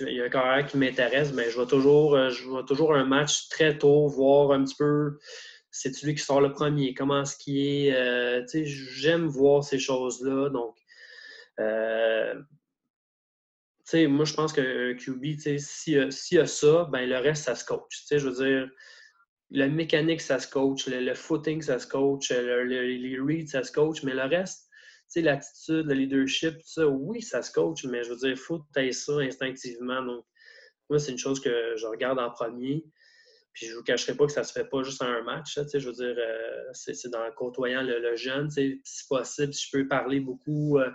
[0.01, 2.95] il y a un carrière qui m'intéresse, mais je vois toujours, euh, je vois toujours
[2.95, 5.19] un match très tôt, voir un petit peu
[5.73, 7.95] c'est celui qui sort le premier, comment est-ce qu'il est.
[7.95, 10.51] Euh, j'aime voir ces choses-là.
[10.51, 10.77] Donc,
[11.59, 12.35] euh,
[14.07, 18.05] moi, je pense qu'un QB, s'il y, a ça, ben, le reste, ça se coach.
[18.11, 18.71] Je veux dire,
[19.53, 24.03] la mécanique, ça se coach, le, footing, ça se coach, les reads, ça se coach,
[24.03, 24.69] mais le reste,
[25.21, 28.93] l'attitude, le leadership, ça, oui, ça se coach, mais je veux dire, il faut que
[28.93, 30.03] ça instinctivement.
[30.03, 30.25] Donc,
[30.89, 32.85] moi, c'est une chose que je regarde en premier.
[33.53, 35.23] Puis je ne vous cacherai pas que ça ne se fait pas juste en un
[35.23, 35.59] match.
[35.75, 40.21] je veux dire, euh, c'est dans côtoyant le, jeune, si possible, si je peux parler
[40.21, 40.91] beaucoup, euh,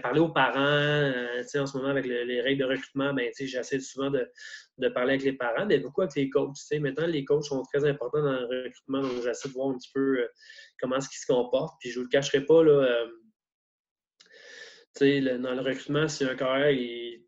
[0.00, 0.60] parler aux parents.
[0.60, 4.30] Euh, en ce moment, avec les règles de recrutement, ben, j'essaie souvent de,
[4.92, 6.56] parler avec les parents, mais beaucoup avec les coachs.
[6.72, 9.90] Maintenant, les coachs sont très importants dans le recrutement, donc j'essaie de voir un petit
[9.92, 10.26] peu
[10.80, 11.76] comment est-ce qu'ils se comportent.
[11.80, 13.06] Puis je ne vous le cacherai pas, là,
[15.00, 17.20] dans le recrutement, si un carrière il,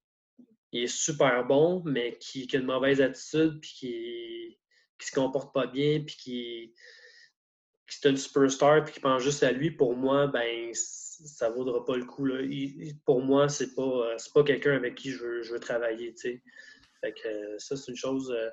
[0.73, 4.59] est super bon, mais qui, a une mauvaise attitude, puis qui
[5.01, 6.75] ne se comporte pas bien, puis qui,
[7.89, 11.55] qui est un superstar, puis qui pense juste à lui, pour moi, ben ça ne
[11.55, 12.29] vaudra pas le coup.
[13.05, 16.15] Pour moi, c'est pas, pas quelqu'un avec qui je veux travailler.
[17.01, 18.31] Fait que, ça, c'est une chose.
[18.31, 18.51] Euh,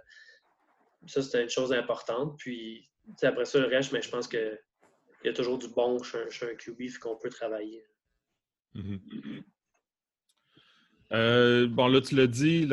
[1.08, 2.38] ça, c'est une chose importante.
[2.38, 2.90] Puis
[3.22, 4.60] après ça, le reste, mais je pense qu'il
[5.26, 7.86] y a toujours du bon chez, chez un QB qu'on peut travailler.
[8.74, 9.00] Mhm.
[11.12, 12.68] Euh, bon, là, tu l'as dit,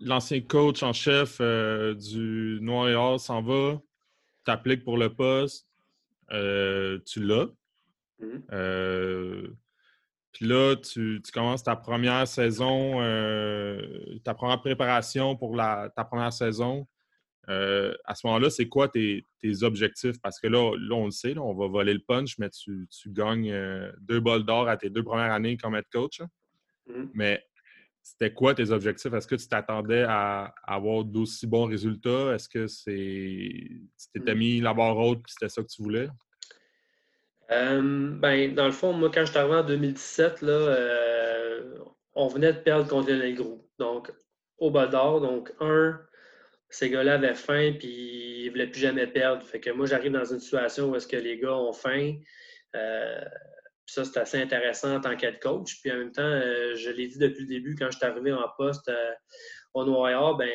[0.00, 3.80] l'ancien coach en chef euh, du Noir et Or s'en va,
[4.44, 5.68] t'appliques pour le poste,
[6.30, 7.48] euh, tu l'as.
[8.20, 9.56] Mhm.
[10.38, 13.00] Puis là, tu, commences ta première saison,
[14.22, 16.86] ta première préparation pour la, ta première saison.
[17.48, 19.24] Euh, à ce moment-là, c'est quoi tes,
[19.62, 20.20] objectifs?
[20.22, 23.50] Parce que là, là on le sait, on va voler le punch, mais tu, gagnes
[23.50, 26.20] euh, deux bols d'or à tes deux premières années comme head coach.
[26.88, 27.08] Mm-hmm.
[27.14, 27.44] Mais
[28.00, 29.12] c'était quoi tes objectifs?
[29.12, 32.32] Est-ce que tu t'attendais à, avoir d'aussi bons résultats?
[32.32, 34.38] Est-ce que c'est tu t'étais mm.
[34.38, 36.08] mis la barre haute et c'était ça que tu voulais?
[37.50, 40.76] Euh, ben, dans le fond, moi, quand je suis arrivé en 2017, là,
[42.14, 43.64] on venait de perdre contre les gros.
[43.78, 44.12] Donc,
[44.58, 46.00] au bol d'or, donc un,
[46.68, 49.42] ces gars-là avaient faim puis ils ne voulaient plus jamais perdre.
[49.42, 52.14] Fait que moi, j'arrive dans une situation où est-ce que les gars ont faim.
[52.76, 53.24] Euh,
[53.86, 55.80] ça, c'est assez intéressant en tant qu'être coach.
[55.80, 58.32] Puis en même temps, euh, je l'ai dit depuis le début, quand je suis arrivé
[58.32, 59.12] en poste euh,
[59.74, 60.48] au Noir, ben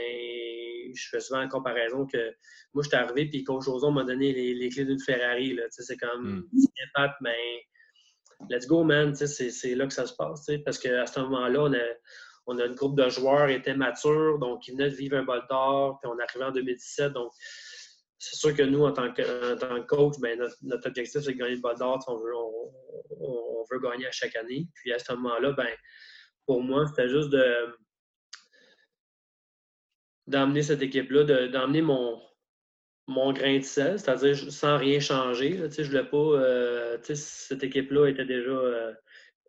[0.93, 2.33] je fais souvent la comparaison que
[2.73, 5.57] moi, je suis arrivé, puis coach Ozon m'a donné les, clés d'une Ferrari.
[5.69, 7.09] C'est comme, mm.
[7.21, 7.65] mais
[8.49, 9.15] let's go, man.
[9.15, 10.47] C'est là que ça se passe.
[10.65, 11.85] Parce qu'à ce moment-là, on a
[12.45, 15.23] on a une groupe de joueurs qui étaient matures, donc ils venaient de vivre un
[15.23, 17.13] bol d'or, puis on arrivait en 2017.
[17.13, 17.31] Donc,
[18.19, 21.61] c'est sûr que nous, en tant que, coach, ben, notre, objectif, c'est de gagner le
[21.61, 22.03] bol d'or.
[22.07, 22.35] On veut,
[23.19, 24.67] on, veut gagner à chaque année.
[24.75, 25.67] Puis à ce moment-là, ben,
[26.45, 27.77] pour moi, c'était juste de
[30.27, 32.21] d'emmener cette équipe-là, d'emmener mon,
[33.07, 35.57] mon grain de sel, c'est-à-dire sans rien changer.
[35.57, 36.17] je ne voulais pas.
[36.17, 38.93] Euh, cette équipe-là était déjà euh,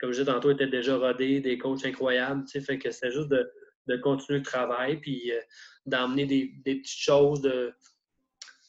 [0.01, 2.45] comme je tantôt, était déjà rodé, des coachs incroyables.
[2.49, 5.41] Fait que c'était juste de, continuer le travail, puis euh,
[5.87, 7.75] d'emmener des, petites choses de,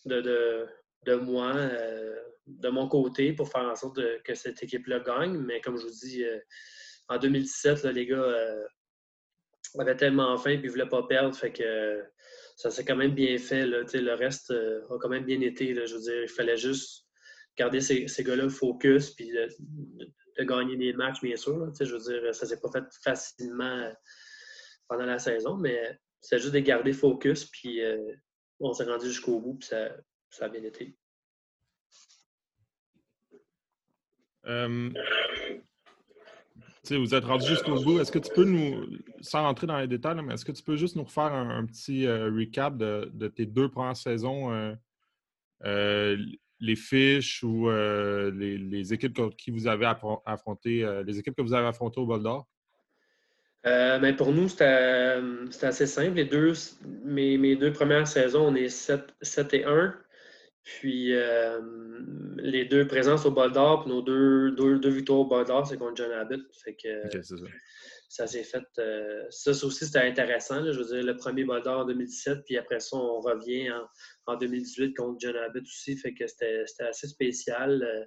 [0.05, 2.15] de, moi, euh,
[2.45, 5.37] de mon côté, pour faire en sorte que cette équipe-là gagne.
[5.37, 6.23] Mais comme je vous dis,
[7.09, 8.35] en 2017, les gars
[9.81, 11.35] avaient tellement faim et ne voulaient pas perdre.
[11.35, 12.03] Fait que
[12.55, 13.65] ça s'est quand même bien fait.
[13.65, 15.73] le reste a quand même bien été.
[15.73, 17.05] je veux dire, il fallait juste
[17.57, 19.31] garder ces, ces gars-là focus puis
[20.37, 21.71] de gagner des matchs, bien sûr.
[21.79, 23.91] je veux dire, ça s'est pas fait facilement euh,
[24.87, 28.13] pendant la saison, mais c'est juste de garder focus, puis euh,
[28.59, 30.97] on s'est rendu jusqu'au bout, puis ça, a bien été.
[36.91, 37.99] Euh, vous êtes rendu jusqu'au bout.
[37.99, 38.85] Est-ce que tu peux nous,
[39.21, 42.07] sans rentrer dans les détails, mais est-ce que tu peux juste nous refaire un, petit
[42.07, 44.75] recap de, tes deux premières saisons?
[46.59, 49.91] les fiches ou euh, les, équipes qui vous avez
[50.25, 52.47] affronté, euh, les équipes que vous avez affrontées au bol d'or?
[53.65, 54.65] Euh, ben, pour nous, c'était
[55.63, 56.15] assez simple.
[56.15, 56.53] Les deux,
[57.03, 59.95] mes, mes, deux premières saisons, on est 7, 7 et 1.
[60.65, 61.13] Puis
[62.37, 65.77] les deux présences au bol d'or, puis nos deux, deux, victoires au bol d'or, c'est
[65.77, 66.41] contre John Abbott.
[66.63, 67.09] Fait que,
[68.09, 68.63] ça s'est fait.
[68.79, 70.63] Euh, ça, aussi, c'était intéressant.
[70.71, 73.71] je veux dire, le premier bol d'or en 2017, puis après ça, on revient
[74.27, 75.97] en, 2018 contre John Abbott aussi.
[75.97, 77.83] Fait que c'était assez spécial.
[77.83, 78.05] Euh,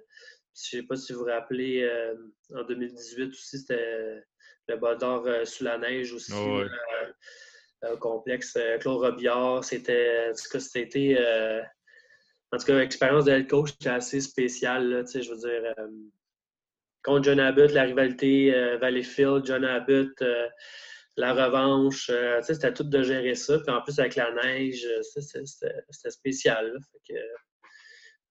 [0.55, 2.15] je ne sais pas si vous vous rappelez, euh,
[2.55, 4.23] en 2018 aussi, c'était
[4.67, 6.33] le bol d'or sous la neige aussi.
[7.81, 10.29] Ah au complexe Claude Robillard, c'était.
[10.31, 11.17] En tout cas, c'était.
[12.51, 15.05] En tout cas, l'expérience de head coach, c'était assez spéciale.
[15.13, 15.75] je veux dire
[17.03, 20.47] contre John Abbott, la rivalité euh, Valleyfield, John Abbott, euh,
[21.17, 22.09] la revanche.
[22.09, 23.59] Euh, c'était tout de gérer ça.
[23.59, 26.77] Puis en plus, avec la neige, c'était spécial.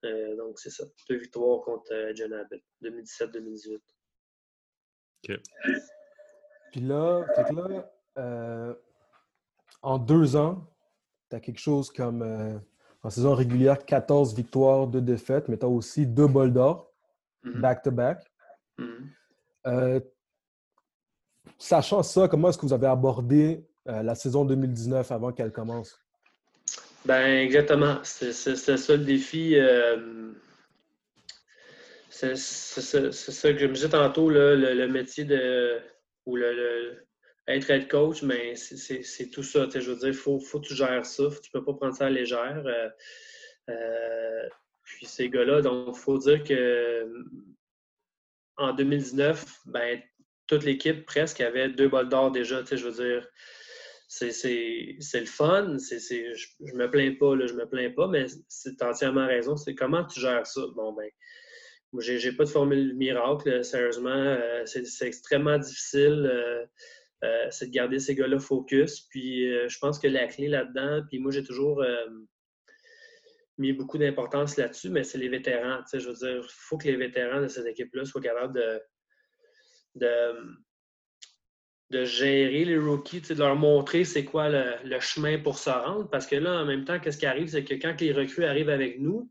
[0.03, 0.85] donc, c'est ça.
[1.09, 3.79] Deux victoires contre John Abbott, 2017-2018.
[5.29, 5.37] OK.
[6.71, 7.25] Puis là,
[8.15, 8.75] là
[9.81, 10.67] en deux ans,
[11.29, 12.61] tu as quelque chose comme,
[13.03, 16.91] en saison régulière, 14 victoires, 2 défaites, mais tu as aussi deux bols d'or,
[17.45, 17.59] mm-hmm.
[17.61, 18.25] back-to-back.
[18.77, 18.83] Mm.
[19.67, 19.99] Euh,
[21.57, 25.99] sachant ça, comment est-ce que vous avez abordé euh, la saison 2019 avant qu'elle commence?
[27.05, 27.99] Ben exactement.
[28.03, 29.55] C'est ça le défi.
[29.55, 30.33] Euh,
[32.09, 35.79] c'est ça que je me disais tantôt, le, métier de
[36.25, 37.07] ou le,
[37.49, 39.67] être head coach, mais c'est tout ça.
[39.73, 41.23] Je veux dire, il faut, faut que tu gères ça.
[41.41, 42.63] Tu ne peux pas prendre ça à légère.
[44.83, 47.07] puis ces gars-là, donc il faut dire que
[48.57, 50.01] en 2019, ben,
[50.47, 52.63] toute l'équipe presque avait deux bols d'or déjà.
[52.69, 53.27] Je veux dire,
[54.07, 55.77] c'est le fun.
[55.77, 59.55] je, ne me plains pas, je me plains pas, mais c'est entièrement raison.
[59.55, 60.61] C'est comment tu gères ça?
[60.75, 61.09] Bon, ben,
[61.99, 64.09] j'ai pas de formule miracle, sérieusement.
[64.09, 66.67] Euh, c'est extrêmement difficile.
[67.23, 69.01] Euh, euh, c'est de garder ces gars-là focus.
[69.09, 71.83] Puis je pense que la clé là-dedans, puis moi j'ai toujours
[73.57, 75.81] mis beaucoup d'importance là-dessus, mais c'est les vétérans.
[75.91, 78.81] Je veux dire, il faut que les vétérans de cette équipe-là soient capables de,
[81.91, 86.09] de, gérer les rookies, de leur montrer c'est quoi le, chemin pour se rendre.
[86.09, 88.69] Parce que là, en même temps, qu'est-ce qui arrive, c'est que quand les recrues arrivent
[88.69, 89.29] avec nous,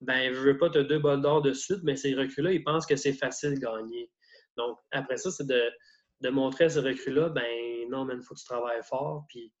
[0.00, 1.52] ben, je veux pas te deux bols d'or de
[1.84, 4.10] mais ces recrues-là, ils pensent que c'est facile de gagner.
[4.56, 5.62] Donc, après ça, c'est de,
[6.22, 7.44] montrer à ce recrues-là, ben
[7.90, 9.52] non, mais il faut que tu travailles fort, puis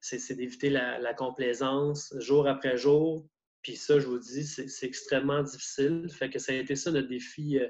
[0.00, 3.26] c'est d'éviter la, complaisance jour après jour.
[3.62, 6.08] Puis ça, je vous dis, c'est extrêmement difficile.
[6.10, 7.68] Fait que ça a été ça notre défi euh,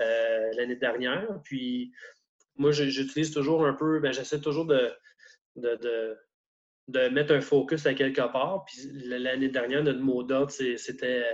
[0.00, 1.40] euh, l'année dernière.
[1.44, 1.92] Puis
[2.56, 4.90] moi, j'utilise toujours un peu, ben, j'essaie toujours de,
[5.56, 8.64] de, mettre un focus à quelque part.
[8.64, 11.24] Puis l'année dernière, notre mot d'ordre, c'était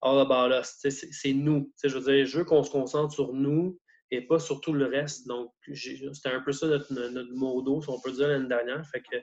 [0.00, 0.78] all about us.
[0.88, 1.70] C'est nous.
[1.82, 3.78] je veux dire, je veux qu'on se concentre sur nous
[4.10, 5.26] et pas sur tout le reste.
[5.26, 8.86] Donc, c'était un peu ça notre, notre mot d'eau, si on peut dire, l'année dernière.
[8.86, 9.16] Fait que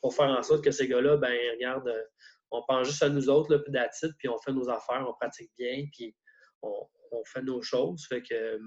[0.00, 1.92] pour faire en sorte que ces gars-là, ben regarde,
[2.50, 5.50] on pense juste à nous autres, puis d'attitude, puis on fait nos affaires, on pratique
[5.58, 6.14] bien, puis
[6.62, 6.88] on,
[7.24, 8.06] fait nos choses.
[8.08, 8.58] Fait que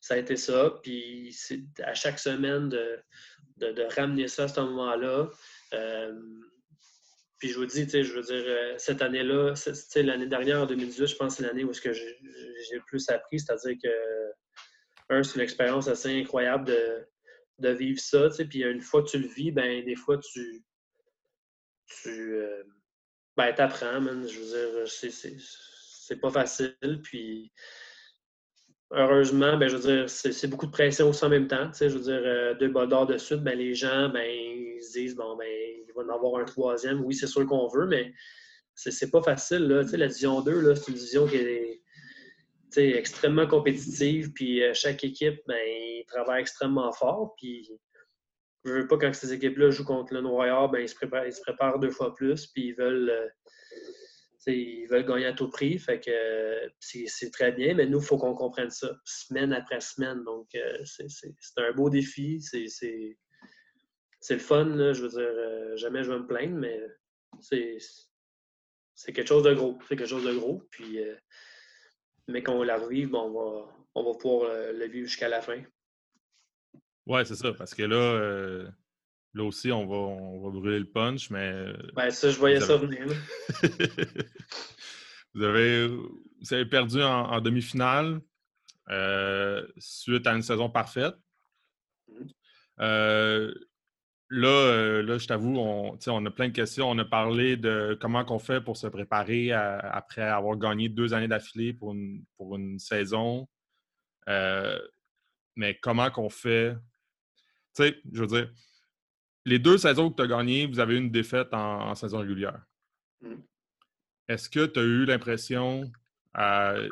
[0.00, 0.78] ça a été ça.
[0.82, 1.36] Puis
[1.82, 2.98] à chaque semaine de,
[3.58, 5.30] de, ramener ça à ce moment-là.
[5.74, 6.12] Euh,
[7.38, 9.54] puis je vous dis, je veux dire, euh, cette année-là,
[9.96, 13.76] l'année dernière, en 2018, je pense que c'est l'année où j'ai le plus appris, c'est-à-dire
[13.82, 14.32] que,
[15.08, 17.06] un, c'est une expérience assez incroyable de,
[17.58, 20.64] de vivre ça, puis une fois que tu le vis, ben des fois, tu,
[21.86, 22.62] tu euh,
[23.36, 27.52] ben, apprends, je veux dire, c'est pas facile, puis
[28.92, 31.70] heureusement, ben, je veux dire, c'est beaucoup de pression aussi en même temps.
[31.72, 34.92] Je veux dire, euh, deux bas d'or de suite, ben, les gens, ben, ils se
[34.92, 37.02] disent, bon, ben, il va en avoir un troisième.
[37.04, 38.12] Oui, c'est sûr qu'on veut, mais
[38.74, 39.66] c'est pas facile.
[39.68, 39.82] Là.
[39.92, 41.81] La division 2, c'est une division qui est
[42.76, 44.32] extrêmement compétitive.
[44.32, 47.34] Puis euh, chaque équipe, ben, travaille extrêmement fort.
[47.36, 47.70] Puis
[48.64, 51.32] je veux pas quand ces équipes-là jouent contre le Noir, ben, ils, se préparent, ils
[51.32, 52.46] se préparent deux fois plus.
[52.46, 53.10] Puis ils veulent.
[53.10, 53.28] Euh,
[54.50, 58.18] ils veulent gagner à tout prix, fait que c'est très bien, mais nous, il faut
[58.18, 60.24] qu'on comprenne ça semaine après semaine.
[60.24, 62.40] Donc, euh, c'est un beau défi.
[62.40, 63.16] C'est
[64.30, 66.80] le fun, je veux dire, euh, jamais je vais me plaindre, mais
[67.40, 69.78] c'est quelque chose de gros.
[69.88, 70.66] C'est quelque chose de gros.
[70.70, 71.14] Puis, euh,
[72.28, 75.60] mais quand on la revive, on, va, on va pouvoir le vivre jusqu'à la fin.
[77.06, 78.70] Ouais, c'est ça, parce que là,
[79.34, 81.64] Là aussi, on va, on va brûler le punch, mais.
[81.94, 83.06] Ben, ça, je voyais ça venir.
[85.34, 88.20] vous, avez, vous avez perdu en, demi-finale
[88.90, 91.14] euh, suite à une saison parfaite.
[92.08, 92.26] Mmh.
[92.80, 93.54] Euh,
[94.32, 96.90] là, euh, là, je t'avoue, on, on a plein de questions.
[96.90, 101.28] On a parlé de comment on fait pour se préparer après avoir gagné deux années
[101.28, 103.48] d'affilée pour une, pour une saison.
[104.26, 106.74] mais comment qu'on fait?
[107.74, 108.50] Tu sais, je veux dire,
[109.44, 112.62] les deux saisons que tu as gagnées, vous avez eu une défaite en, saison régulière.
[113.20, 113.34] Mmh.
[114.28, 115.90] Est-ce que tu as eu l'impression
[116.38, 116.88] euh,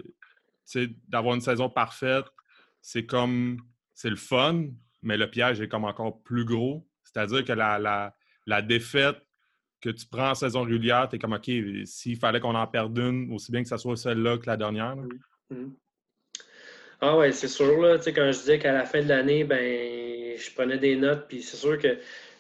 [1.09, 2.27] d'avoir une saison parfaite?
[2.81, 3.59] C'est comme
[3.95, 4.69] c'est le fun,
[5.03, 6.87] mais le piège est comme encore plus gros?
[7.13, 8.13] C'est-à-dire que la,
[8.47, 9.17] la, défaite
[9.81, 11.51] que tu prends en saison régulière, tu es comme OK,
[11.85, 14.97] s'il fallait qu'on en perde une, aussi bien que ce soit celle-là que la dernière.
[14.97, 15.09] Mmh.
[15.51, 15.75] Mmh.
[17.01, 17.81] Ah ouais, c'est sûr.
[17.81, 21.43] Là, quand je disais qu'à la fin de l'année, ben je prenais des notes, puis
[21.43, 21.99] c'est sûr que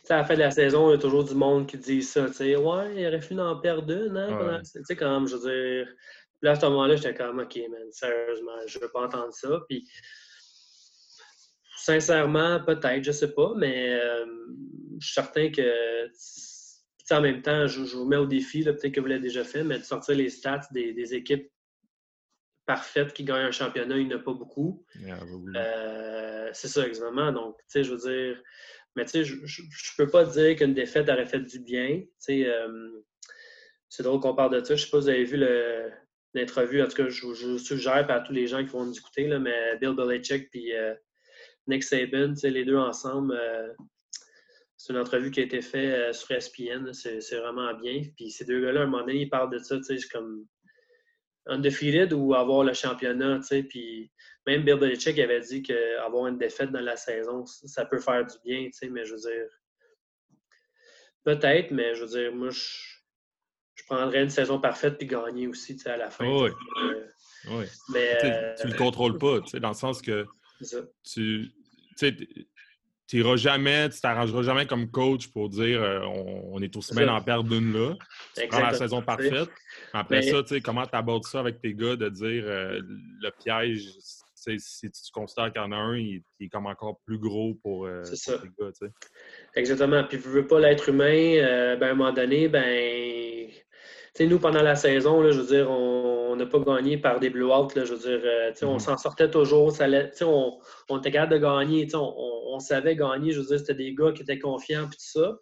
[0.08, 2.26] à la fin de la saison, il y a toujours du monde qui dit ça.
[2.26, 4.16] Tu sais, ouais, il aurait fallu en perdre une.
[4.16, 5.94] Hein, Tu sais, quand même, je veux dire.
[6.42, 9.60] Là, à ce moment-là, j'étais comme, OK, man, sérieusement, je ne veux pas entendre ça.
[9.68, 9.86] Puis,
[11.80, 14.26] sincèrement, peut-être, je ne sais pas, mais euh,
[14.98, 16.08] je suis certain que,
[17.10, 19.78] en même temps, je, vous mets au défi, peut-être que vous l'avez déjà fait, mais
[19.78, 21.50] de sortir les stats des, équipes
[22.66, 24.84] parfaites qui gagnent un championnat, il n'y en a pas beaucoup.
[25.56, 27.32] Euh, c'est ça, exactement.
[27.32, 28.42] Donc, tu sais, je veux dire,
[28.94, 32.02] mais tu sais, je ne peux pas dire qu'une défaite aurait fait du bien.
[32.28, 32.90] Euh,
[33.88, 34.76] c'est drôle qu'on parle de ça.
[34.76, 35.44] Je ne sais pas si vous avez vu
[36.34, 36.84] l'interview.
[36.84, 39.38] En tout cas, je, je suggère à tous les gens qui vont nous écouter, là,
[39.40, 40.94] mais Bill Belichick et euh,
[41.70, 43.72] Nick Saban, les deux ensemble, euh,
[44.76, 46.92] c'est une entrevue qui a été faite sur ESPN.
[46.92, 48.02] C'est vraiment bien.
[48.16, 50.46] Puis ces deux gars-là, à un moment donné, ils parlent de ça, tu sais, comme
[51.46, 54.10] undefeated ou avoir le championnat, tu puis
[54.46, 58.36] même Bill Belichick avait dit qu'avoir une défaite dans la saison, ça peut faire du
[58.44, 59.48] bien, tu mais je veux dire,
[61.24, 65.88] peut-être, mais je veux dire, moi, je, prendrais une saison parfaite puis gagner aussi, tu
[65.88, 66.24] à la fin.
[66.24, 66.50] oui.
[67.50, 67.64] oui.
[67.92, 68.18] Mais,
[68.60, 70.26] tu ne le contrôles pas, tu dans le sens que
[71.02, 71.50] tu,
[72.00, 77.08] tu n'iras jamais, tu t'arrangeras jamais comme coach pour dire euh, on, est aussi bien
[77.08, 77.96] en perdre d'une là.
[78.36, 79.50] Tu prends la saison parfaite.
[79.92, 83.30] Après ça, tu sais, comment tu abordes ça avec tes gars de dire euh, le
[83.42, 83.88] piège,
[84.34, 87.86] si tu considères qu'il y en a un, il, est comme encore plus gros pour,
[87.86, 88.70] euh, tes gars.
[88.72, 88.90] sais?
[89.56, 90.04] Exactement.
[90.04, 93.50] Puis, vous ne veux pas l'être humain, ben, à un moment donné, ben
[94.14, 97.30] sais, nous, pendant la saison, là, je veux dire, on n'a pas gagné par des
[97.30, 97.74] blowouts.
[97.74, 98.80] Là, je veux dire, euh, on mhm.
[98.80, 99.72] s'en sortait toujours.
[99.72, 99.86] Ça
[100.22, 100.58] on,
[100.88, 101.88] on, était capable de gagner.
[101.94, 102.14] On,
[102.54, 103.32] on, savait gagner.
[103.32, 105.38] Je veux dire, c'était des gars qui étaient confiants et tout ça.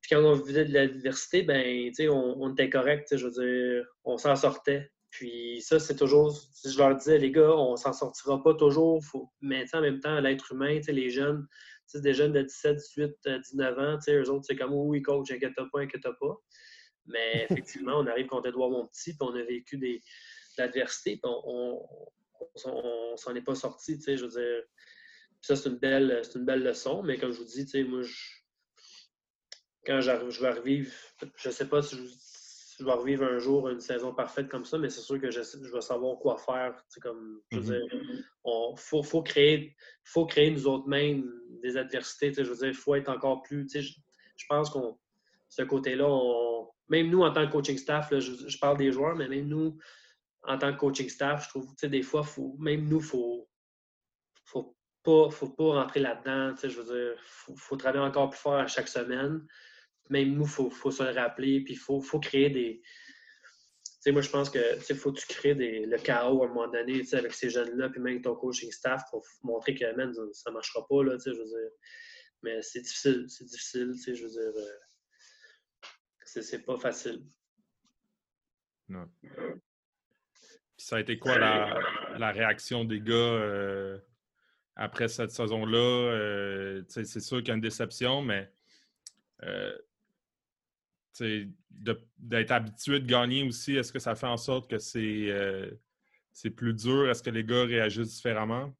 [0.00, 3.16] Puis quand on vivait de l'adversité, ben, on, on était correct.
[3.16, 4.90] Je veux dire, on s'en sortait.
[5.10, 9.04] Puis ça, c'est toujours, si je leur disais, les gars, on s'en sortira pas toujours,
[9.04, 9.28] faut...
[9.40, 11.46] mais en même temps, l'être humain, les jeunes,
[11.94, 13.10] des jeunes de 17, 18,
[13.52, 16.36] 19 ans, eux autres, c'est comme oui, coach, inquiète pas, inquiète pas.
[17.10, 21.30] Mais effectivement, on arrive contre Edouard Monpetit, puis on a vécu des, de l'adversité, puis
[21.32, 21.86] on,
[22.64, 24.62] on, s'en est pas sorti, je veux dire.
[25.40, 28.16] ça, c'est une, belle, une belle leçon, mais comme je vous dis, moi, je,
[29.84, 30.92] quand je vais revivre,
[31.36, 32.02] je sais pas si je,
[32.80, 35.42] je vais revivre un jour une saison parfaite comme ça, mais c'est sûr que je,
[35.42, 36.82] je, vais savoir quoi faire.
[37.02, 37.90] Comme, je veux mm-hmm.
[37.90, 41.30] dire, il faut, faut, créer, faut créer nous autres mêmes
[41.62, 42.32] des adversités.
[42.32, 43.68] Je veux dire, il faut être encore plus.
[43.70, 44.98] Je, je pense qu'on
[45.50, 46.08] ce côté-là,
[46.90, 49.78] même nous en tant que coaching staff, je, parle des joueurs, mais même nous
[50.42, 53.48] en tant que coaching staff, je trouve des fois, faut, même nous, il faut,
[54.44, 56.54] faut pas, faut pas rentrer là-dedans.
[56.62, 59.46] Je veux dire, faut, travailler encore plus fort à chaque semaine
[60.10, 62.82] même nous, il faut, se le rappeler, puis il faut, créer des.
[62.82, 64.58] Tu sais, moi, je pense que
[64.94, 68.00] faut que tu crées des, le chaos à un moment donné avec ces jeunes-là, puis
[68.00, 69.84] même ton coaching staff pour montrer que
[70.32, 71.04] ça ne marchera pas.
[71.04, 71.70] Là, je veux dire.
[72.42, 74.52] Mais c'est difficile, c'est difficile, je veux dire.
[74.56, 74.70] Euh,
[76.30, 77.22] c'est pas facile.
[78.88, 79.08] Non.
[79.20, 79.30] Puis
[80.76, 83.98] ça a été quoi la, réaction des gars euh,
[84.76, 85.78] après cette saison-là?
[85.78, 88.50] Euh, c'est sûr qu'il y a une déception, mais
[92.18, 95.70] d'être habitué de gagner aussi, est-ce que ça fait en sorte que c'est euh,
[96.56, 97.10] plus dur?
[97.10, 98.74] Est-ce que les gars réagissent différemment?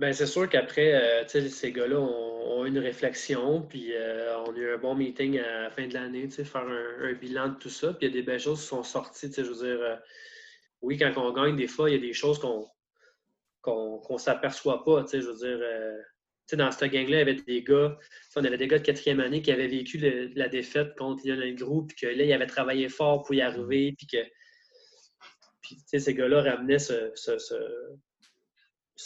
[0.00, 3.92] Euh, ben c'est sûr qu'après, euh, ces gars-là ont, eu une réflexion, puis
[4.46, 7.54] on a eu un bon meeting à la fin de l'année, faire un, bilan de
[7.54, 9.32] tout ça, puis il y a des belles choses qui sont sorties.
[9.34, 9.98] Je veux dire,
[10.82, 12.68] oui, quand on gagne, des fois, il y a des choses qu'on
[13.62, 15.06] qu'on ne s'aperçoit pas.
[15.10, 15.58] Je veux dire,
[16.52, 17.96] dans cette gang-là, il y avait des gars,
[18.36, 19.98] on avait des gars de quatrième année qui avaient vécu
[20.34, 23.94] la défaite contre Lionel Group, puis que là, ils avaient travaillé fort pour y arriver,
[23.96, 24.18] puis que
[25.62, 27.38] puis, ces gars-là ramenaient ce, ce,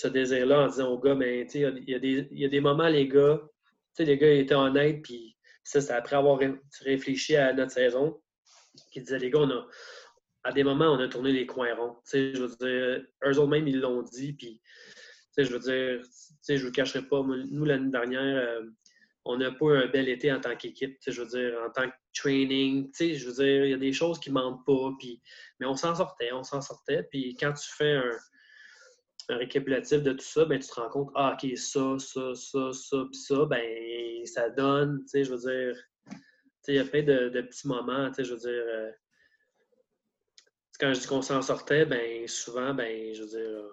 [0.08, 3.08] désir-là en disant aux gars, mais il y, a des, y a des moments, les
[3.08, 3.40] gars,
[3.98, 6.40] les gars étaient honnêtes, puis ça, c'est après avoir
[6.80, 8.20] réfléchi à notre saison,
[8.92, 9.66] qui disaient, les gars, on a,
[10.44, 11.96] à des moments, on a tourné les coins ronds.
[12.12, 14.60] Je veux dire, eux autres même, ils l'ont dit, puis
[15.36, 16.02] je veux dire,
[16.48, 18.62] je ne vous cacherai pas, nous, l'année dernière, euh,
[19.24, 21.88] on n'a pas eu un bel été en tant qu'équipe, je veux dire, en tant
[21.88, 25.22] que training, je veux dire, il y a des choses qui ne mentent pas, puis,
[25.60, 28.10] mais on s'en sortait, on s'en sortait, puis quand tu fais un,
[29.28, 32.96] récapitulatif de tout ça, ben, tu te rends compte, ah, OK, ça, ça, ça, ça,
[33.10, 35.76] puis ça, ben, ça donne, tu sais, je veux dire,
[36.68, 38.90] il y a plein de, petits moments, tu sais, je veux dire, euh,
[40.80, 43.64] quand je dis qu'on s'en sortait, ben, souvent, ben, je veux dire,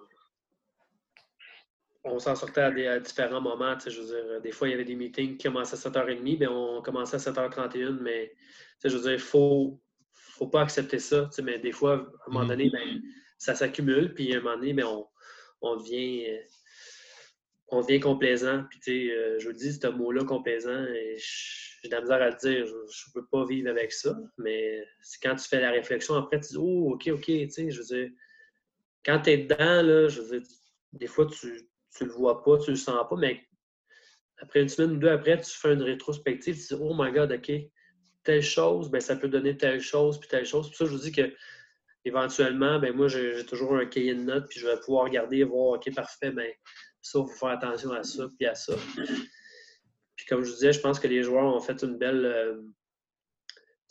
[2.03, 3.77] on s'en sortait à, différents moments.
[3.85, 6.51] Je veux dire, des fois, il y avait des meetings qui commençaient à 7h30, bien,
[6.51, 8.33] on commençait à 7h31, mais
[8.83, 9.79] je veux dire, il faut,
[10.11, 11.29] faut pas accepter ça.
[11.43, 12.47] Mais des fois, à un moment mm-hmm.
[12.49, 13.01] donné, ben,
[13.37, 15.07] ça s'accumule, puis à un moment donné, ben, on,
[15.61, 16.39] on, devient,
[17.71, 18.63] devient complaisant.
[18.69, 22.65] Puis, euh, je vous dis, ce mot-là, complaisant, j'ai de la misère à le dire.
[22.65, 24.85] Je ne peux pas vivre avec ça, mais
[25.21, 28.09] quand tu fais la réflexion, après, tu dis, oh, OK, OK, je veux dire,
[29.05, 30.49] quand tu es dedans, là, je veux dire,
[30.93, 33.41] des fois, tu tu le vois pas, tu le sens pas, mais
[34.37, 37.31] après une semaine ou deux après, tu fais une rétrospective, tu dis Oh my god,
[37.31, 37.51] OK,
[38.23, 40.69] telle chose, ben, ça peut donner telle chose, puis telle chose.
[40.69, 41.33] Puis ça, je vous dis que
[42.05, 45.43] éventuellement, ben, moi, j'ai toujours un cahier de notes, puis je vais pouvoir regarder et
[45.43, 46.51] voir OK, parfait, ben,
[47.01, 48.73] ça, il faut faire attention à ça, puis à ça.
[50.15, 52.25] Puis comme je disais, je pense que les joueurs ont fait une belle.
[52.25, 52.61] Euh,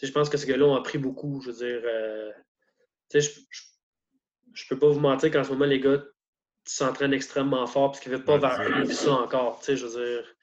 [0.00, 1.40] je pense que ces gars-là ont appris beaucoup.
[1.42, 2.30] Je veux dire, euh,
[3.12, 3.28] je,
[4.52, 6.02] je, peux pas vous mentir qu'en ce moment, les gars
[6.64, 9.60] s'entraîne extrêmement fort parce qu'il ne veut pas vivre ça encore.
[9.66, 10.36] Je veux dire,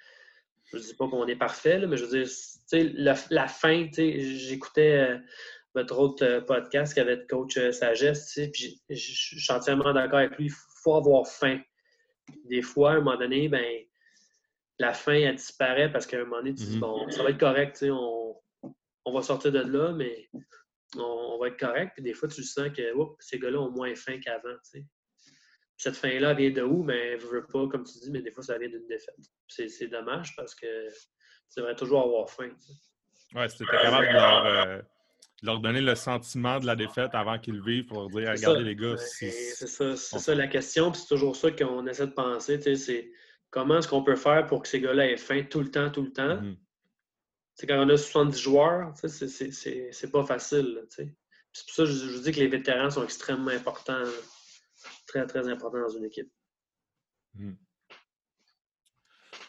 [0.65, 4.97] je ne dis pas qu'on est parfait, mais je veux dire, la, la fin, j'écoutais
[4.97, 5.17] euh,
[5.77, 10.37] votre autre euh, podcast qui avait coach euh, Sagesse, puis je suis entièrement d'accord avec
[10.37, 10.53] lui, il
[10.83, 11.59] faut avoir faim.
[12.45, 13.83] Des fois, à un moment donné, ben,
[14.79, 16.79] la faim, elle disparaît parce qu'à un moment donné, tu dis, mm-hmm.
[16.79, 18.35] bon, ça va être correct, on,
[19.05, 20.29] on va sortir de là, mais
[20.97, 21.91] on, va être correct.
[21.93, 22.81] Puis des fois, tu sens que
[23.19, 24.55] ces gars-là ont moins faim qu'avant
[25.77, 26.81] cette fin-là vient de où?
[26.81, 29.15] Mais ben, je veux pas, comme tu dis, mais des fois, ça vient d'une défaite.
[29.47, 30.89] C'est dommage parce que
[31.49, 32.49] ça devrait toujours avoir faim.
[33.35, 34.83] Ouais, si tu capable euh, de leur,
[35.43, 38.97] donner le sentiment de la défaite avant qu'ils le vivent pour dire regardez les gars.
[38.97, 40.93] C'est ça, c'est ça la question.
[40.93, 42.59] C'est toujours ça qu'on essaie de penser.
[42.75, 43.11] C'est
[43.49, 46.03] comment est-ce qu'on peut faire pour que ces gars-là aient faim tout le temps, tout
[46.03, 46.39] le temps?
[47.55, 47.69] C'est mm-hmm.
[47.69, 50.83] Quand on a 70 joueurs, c'est pas facile.
[50.89, 51.05] C'est
[51.65, 54.03] pour ça que je, je, dis que les vétérans sont extrêmement importants
[55.07, 56.31] très, très important dans une équipe.
[57.33, 57.53] Hmm.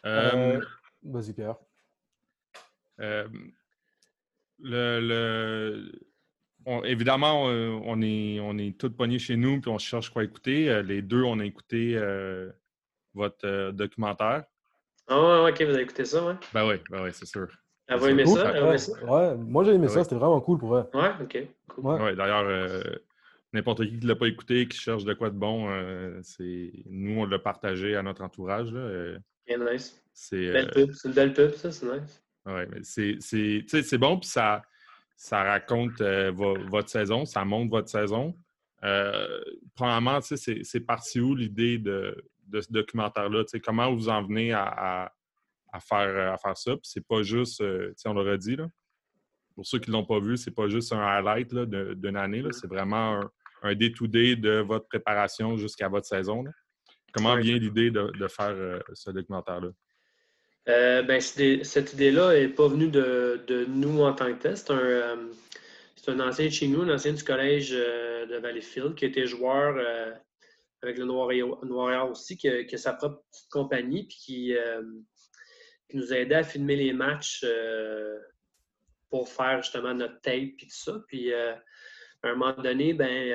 [0.07, 0.64] Euh, euh,
[1.03, 1.57] vas-y, Pierre.
[3.01, 3.28] Euh,
[4.61, 5.92] le,
[6.84, 10.82] évidemment, on, est, on est tous pognés chez nous puis on cherche quoi écouter.
[10.82, 12.00] les deux, on a écouté
[13.14, 14.44] votre documentaire.
[15.06, 16.34] Ah, ouais, ok, vous avez écouté ça, ouais?
[16.52, 17.48] Ben oui, ben oui, c'est sûr.
[17.86, 18.52] Elle va aimer ça?
[18.54, 18.92] Elle ouais, ça?
[19.02, 20.86] ouais, moi j'ai aimé ben ça, c'était vraiment cool pour elle.
[20.92, 21.38] Ouais, ok.
[21.68, 21.84] Cool.
[22.02, 22.14] Ouais.
[22.14, 22.84] d'ailleurs,
[23.54, 25.70] n'importe qui qui ne l'a pas écouté, qui cherche de quoi de bon,
[26.22, 28.70] c'est nous, on l'a partagé à notre entourage.
[28.70, 29.16] Là,
[29.72, 30.02] nice.
[30.12, 32.22] C'est une belle pub, ça, c'est nice.
[32.49, 34.62] Oui, mais c'est bon, puis ça,
[35.16, 38.34] ça raconte euh, votre saison, ça montre votre saison.
[38.84, 39.42] Euh,
[39.74, 42.16] premièrement, c'est parti où l'idée de,
[42.53, 43.44] ce documentaire-là?
[43.62, 45.12] Comment vous en venez à,
[45.80, 46.72] faire, à faire ça?
[46.72, 48.68] Puis c'est pas juste, euh, on l'aurait dit, là,
[49.55, 52.68] pour ceux qui ne l'ont pas vu, c'est pas juste un highlight d'une année, c'est
[52.68, 53.20] vraiment
[53.62, 56.44] un day-to-day de votre préparation jusqu'à votre saison.
[57.12, 59.70] Comment vient l'idée de, faire ce documentaire-là?
[60.68, 64.56] Euh, ben, cette idée-là n'est pas venue de, nous en tant que tel.
[64.56, 65.16] C'est un, euh,
[66.20, 69.78] ancien de chez nous, un ancien du collège euh, de Valleyfield, qui était joueur
[70.82, 74.54] avec le Noir aussi, qui a, sa propre petite compagnie, puis qui,
[75.94, 77.46] nous a aidé à filmer les matchs
[79.08, 81.02] pour faire justement notre tape et tout ça.
[81.08, 81.58] Puis à
[82.24, 83.34] un moment donné, ben,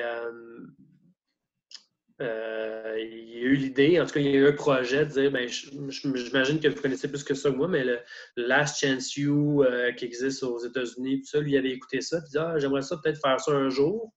[2.20, 5.04] euh, il y a eu l'idée, en tout cas, il y a eu un projet
[5.04, 8.00] de dire, ben, j'imagine que vous connaissez plus que ça que moi, mais le
[8.36, 12.30] Last Chance You euh, qui existe aux États-Unis, tout ça, lui avait écouté ça, puis
[12.30, 14.12] dit, ah, j'aimerais ça peut-être faire ça un jour.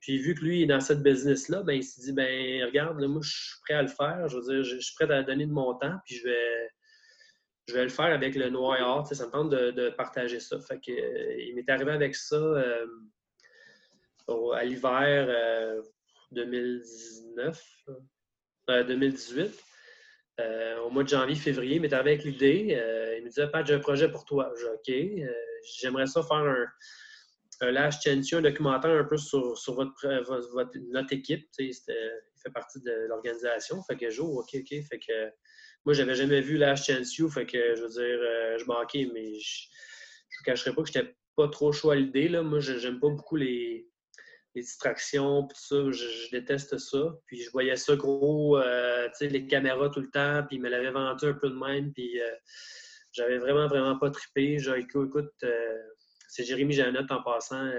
[0.00, 3.22] Puis vu que lui est dans cette business-là, ben, il s'est dit, ben, regarde, moi,
[3.22, 5.52] je suis prêt à le faire, je veux dire, je, suis prêt à donner de
[5.52, 6.70] mon temps, puis je vais,
[7.66, 9.06] je vais le faire avec le noir.
[9.06, 10.60] Ça me tente de, partager ça.
[10.60, 12.36] Fait que, euh, il m'est arrivé avec ça
[14.54, 15.82] à l'hiver
[16.36, 17.62] 2019,
[18.68, 19.40] 2018.
[19.40, 19.48] Euh,
[20.38, 22.76] euh, au mois de janvier, février, il m'est avec l'idée.
[22.78, 24.52] Euh, il me disait Pat, j'ai un projet pour toi.
[24.60, 25.30] J'ai OK.
[25.80, 26.66] J'aimerais ça faire un,
[27.62, 30.08] un Chance un documentaire un peu sur, votre,
[30.90, 31.48] notre équipe.
[31.58, 33.82] il fait partie de l'organisation.
[33.82, 34.68] Fait que jour, OK, OK.
[34.68, 35.30] Fait que
[35.86, 37.16] moi, j'avais jamais vu Last Chance.
[37.32, 40.98] Fait que je veux dire, je manquais, mais je ne vous cacherai pas que je
[40.98, 42.28] n'étais pas trop chaud à l'idée.
[42.28, 43.88] Moi, j'aime pas beaucoup les,
[44.56, 47.14] les distractions, tout ça, je, déteste ça.
[47.26, 50.62] Puis je voyais ça gros, euh, tu sais, les caméras tout le temps, puis il
[50.62, 52.34] me l'avait vendu un peu de même, puis euh,
[53.12, 54.58] j'avais vraiment, vraiment pas trippé.
[54.58, 55.76] J'ai écoute, écoute euh,
[56.28, 57.70] c'est Jérémy Jeannette en passant,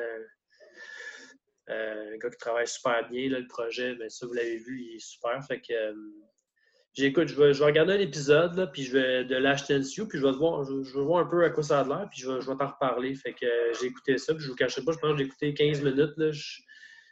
[1.68, 5.00] un gars qui travaille super bien, le projet, mais ça, vous l'avez vu, il est
[5.00, 5.44] super.
[5.44, 5.74] Fait que
[6.94, 10.32] j'écoute, je vais, je regarder un épisode, puis je vais de l'HTNCU, puis je vais,
[10.32, 12.48] voir, je, vais voir un peu à quoi ça a l'air, puis je vais, je
[12.48, 13.16] vais t'en reparler.
[13.16, 13.48] Fait que
[13.80, 16.14] j'ai écouté ça, puis je vous cachais pas, je pense que j'ai écouté 15 minutes.
[16.18, 16.32] Là,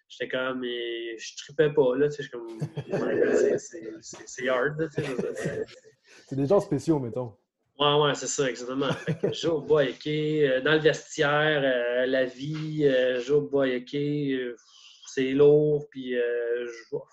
[0.08, 2.48] j'étais comme, mais je tripais pas, là, tu sais, comme,
[4.02, 4.90] c'est hard,
[6.28, 7.34] C'est des gens spéciaux, mettons.
[7.78, 8.92] Ouais, ouais, c'est ça, exactement.
[8.94, 13.98] Fait que Joe euh, dans le vestiaire, euh, la vie, euh, Joe OK,
[15.08, 17.08] c'est lourd, puis je vois.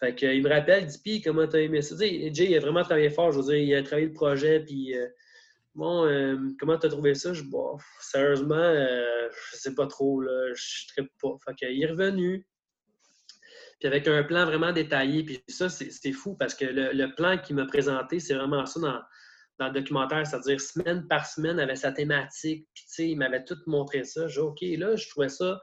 [0.00, 1.94] Fait que, il me rappelle, dit, puis comment t'as aimé ça?
[1.94, 4.12] Tu sais, Jay, il a vraiment travaillé fort, je veux dire, il a travaillé le
[4.12, 4.94] projet, puis
[5.74, 7.32] Bon, euh, comment t'as trouvé ça?
[7.32, 11.36] Je bon, sérieusement, euh, je sais pas trop, là, je ne pas.
[11.44, 12.46] Fait qu'il est revenu.
[13.80, 15.24] Puis avec un plan vraiment détaillé.
[15.24, 19.00] Puis ça, c'est fou parce que le, plan qu'il m'a présenté, c'est vraiment ça dans,
[19.58, 22.68] dans, le documentaire, c'est-à-dire semaine par semaine avec sa thématique.
[22.74, 24.28] Puis tu sais, il m'avait tout montré ça.
[24.28, 25.60] J'ai OK, là, je trouvais ça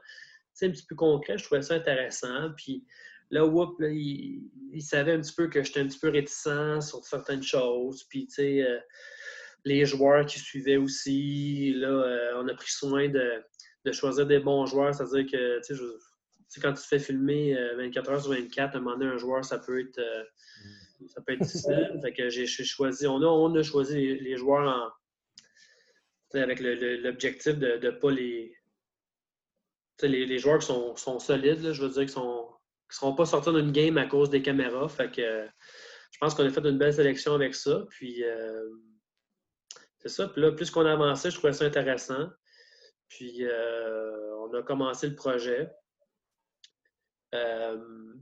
[0.66, 2.50] un petit peu concret, je trouvais ça intéressant.
[2.56, 2.84] Puis
[3.30, 4.42] là, whoop, il,
[4.80, 8.04] savait un petit peu que j'étais un petit peu réticent sur certaines choses.
[8.08, 8.78] Puis tu sais, euh,
[9.64, 11.72] les joueurs qui suivaient aussi.
[11.74, 13.42] Là, euh, on a pris soin de,
[13.92, 14.94] choisir des bons joueurs.
[14.94, 15.74] C'est-à-dire que, tu
[16.48, 19.10] sais, quand tu te fais filmer 24 euh, heures sur 24, à un moment donné,
[19.10, 20.24] un joueur, ça peut être, euh,
[21.08, 21.98] ça peut être difficile.
[22.02, 24.68] fait que j'ai choisi, on a, on a choisi les, joueurs
[26.34, 28.54] en, avec l'objectif de ne pas les,
[30.02, 32.48] les, les, joueurs qui sont, sont solides, je veux dire, qui sont
[32.88, 34.88] qui ne seront pas sortis d'une game à cause des caméras.
[34.88, 35.46] Fait que
[36.10, 37.86] je pense qu'on a fait une belle sélection avec ça.
[37.90, 38.24] Puis
[40.02, 40.28] c'est ça.
[40.28, 42.28] Puis là, plus qu'on avançait, je trouvais ça intéressant.
[43.08, 45.70] Puis euh, on a commencé le projet.
[47.34, 47.76] Euh,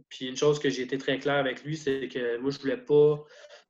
[0.08, 2.76] puis une chose que j'ai été très clair avec lui, c'est que moi, je voulais
[2.76, 3.22] pas,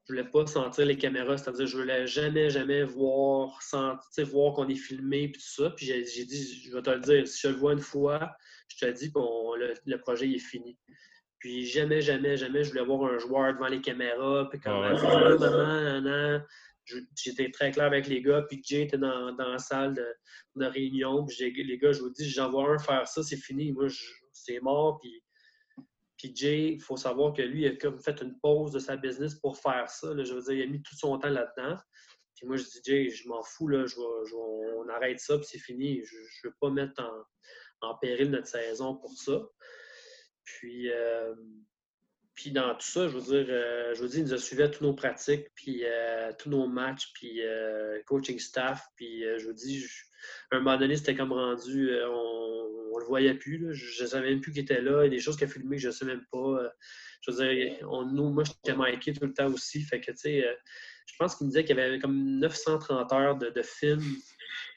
[0.05, 4.69] je voulais pas sentir les caméras, c'est-à-dire je voulais jamais, jamais voir, sentir, voir qu'on
[4.69, 5.71] est filmé puis tout ça.
[5.71, 8.33] Puis j'ai dit, je vais te le dire, si je le vois une fois,
[8.69, 10.79] je te dis que le, le, projet est fini.
[11.39, 14.93] Puis jamais, jamais, jamais, je voulais voir un joueur devant les caméras, puis ah
[17.17, 21.53] j'étais très clair avec les gars, puis Jay était dans, la salle de, réunion, puis
[21.53, 23.87] les gars, je vous dis, j'envoie un faire ça, c'est fini, moi,
[24.33, 25.23] c'est mort, puis,
[26.17, 29.35] puis Jay, il faut savoir que lui, il a fait une pause de sa business
[29.37, 31.77] pour faire ça, je veux dire, il a mis tout son temps là-dedans,
[32.35, 33.85] puis moi, je dis, Jay, je m'en fous, là,
[34.35, 37.03] on arrête ça, puis c'est fini, je ne veux pas mettre
[37.81, 39.43] en péril notre saison pour ça.
[40.45, 41.35] Puis, euh,
[42.39, 44.63] puis dans tout ça, je veux dire, euh, je veux dire, il nous a suivi
[44.63, 47.41] à tous nos pratiques, puis euh, tous nos matchs, puis
[48.07, 48.87] coaching staff.
[48.95, 49.85] Puis je vous dis,
[50.53, 53.75] un moment donné, c'était comme rendu, on, le voyait plus.
[53.75, 55.03] Je ne savais même plus qu'il était là.
[55.03, 56.63] Il y a des choses qu'il a filmées que je ne sais même pas.
[57.23, 59.83] je veux dire, on, nous, moi, j'étais marqué tout le temps aussi.
[59.83, 60.45] Fait que, tu sais,
[61.07, 64.15] je pense qu'il me disait qu'il y avait comme 930 heures de, de films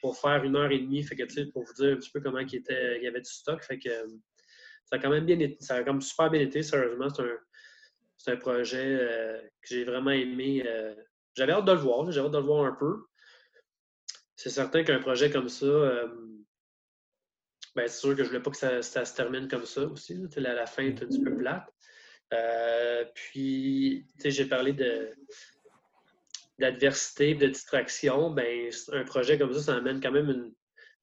[0.02, 1.04] pour faire une heure et demie.
[1.04, 3.08] Fait que, tu sais, pour vous dire un petit peu comment il, était, il y
[3.08, 3.64] avait du stock.
[3.64, 3.90] Fait que
[4.92, 7.08] ça a quand même bien été, ça a comme super bien été, sérieusement.
[7.10, 7.38] C'est un,
[8.30, 10.64] projet euh, que j'ai vraiment aimé.
[10.66, 10.94] Euh,
[11.36, 13.06] j'avais hâte de le voir, j'avais hâte de le voir un peu.
[14.36, 16.08] C'est certain qu'un projet comme ça, euh,
[17.76, 20.20] ben, c'est sûr que je ne voulais pas que ça, se termine comme ça aussi.
[20.36, 21.68] La, la, fin est un petit peu plate.
[23.14, 25.12] puis, j'ai parlé de
[26.60, 30.54] d'adversité, de distraction, ben, un projet comme ça, ça amène quand même une,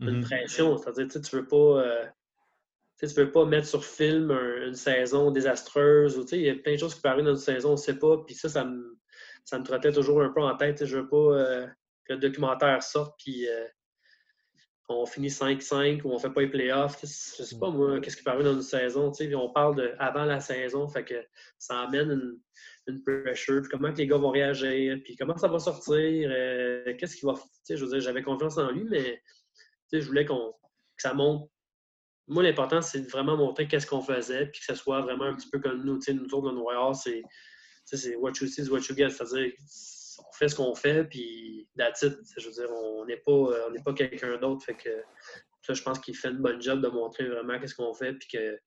[0.00, 0.22] une mm-hmm.
[0.22, 0.76] pression.
[0.76, 2.12] C'est-à-dire, tu ne veux pas
[2.98, 4.30] tu ne veux pas mettre sur film
[4.66, 6.18] une saison désastreuse.
[6.18, 7.76] Ou, il y a plein de choses qui peuvent arriver dans une saison, on ne
[7.76, 8.18] sait pas.
[8.26, 8.98] Puis ça, ça me,
[9.44, 10.84] ça me trottait toujours un peu en tête.
[10.84, 11.66] Je ne veux pas euh,
[12.04, 13.66] que le documentaire sorte puis euh,
[14.88, 16.98] on finit 5-5 ou on ne fait pas les playoffs.
[17.00, 19.12] Je ne sais pas, moi, qu'est-ce qui peut arriver dans une saison.
[19.34, 21.22] On parle de avant la saison, fait que
[21.58, 22.40] ça amène une,
[22.86, 23.60] une pressure.
[23.60, 27.26] Puis comment que les gars vont réagir, puis comment ça va sortir, euh, qu'est-ce qui
[27.26, 27.34] va.
[27.68, 29.22] Je veux dire, j'avais confiance en lui, mais
[29.92, 31.48] je voulais qu'on que ça monte
[32.28, 35.34] moi, l'important, c'est de vraiment montrer qu'est-ce qu'on faisait, puis que ce soit vraiment un
[35.34, 35.98] petit peu comme nous.
[36.08, 37.22] Nous autres, le Noir, c'est
[38.16, 39.10] what you see is what you get.
[39.10, 39.52] C'est-à-dire,
[40.18, 42.16] on fait ce qu'on fait, puis it.
[42.36, 44.64] Je veux dire, on n'est pas, on pas quelqu'un d'autre.
[44.64, 45.02] Fait que
[45.62, 48.28] ça, je pense qu'il fait une bonne job de montrer vraiment qu'est-ce qu'on fait, puis
[48.28, 48.58] que.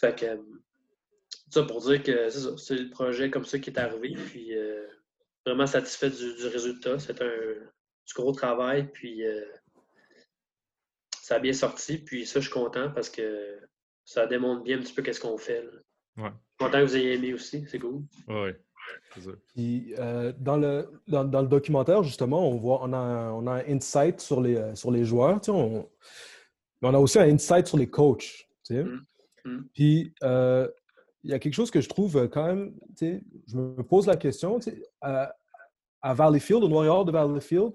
[0.00, 0.40] Fait que.
[1.50, 4.86] Ça pour dire que c'est le projet comme ça qui est arrivé, puis euh,
[5.44, 6.98] vraiment satisfait du, résultat.
[6.98, 9.26] C'est un du gros travail, puis.
[9.26, 9.44] Euh,
[11.28, 11.98] ça a bien sorti.
[11.98, 13.60] Puis ça, je suis content parce que
[14.02, 15.62] ça démontre bien un petit peu qu'est-ce qu'on fait.
[16.16, 16.30] Ouais.
[16.58, 18.00] Content que vous ayez aimé aussi, c'est cool.
[18.28, 18.50] Oui.
[19.48, 23.64] Puis, euh, dans, le, dans, le documentaire, justement, on voit on a, on a un
[23.68, 25.38] insight sur les, euh, sur les joueurs.
[25.42, 25.86] Tu sais, on,
[26.80, 28.48] mais on a aussi un insight sur les coachs.
[28.64, 28.84] Tu sais.
[28.84, 29.00] Mm.
[29.44, 29.68] Mm.
[29.74, 30.66] Puis, euh,
[31.24, 34.06] il y a quelque chose que je trouve quand même, tu sais, je me pose
[34.06, 35.34] la question, tu sais, à,
[36.00, 37.74] à Valleyfield, au Noir de Valleyfield,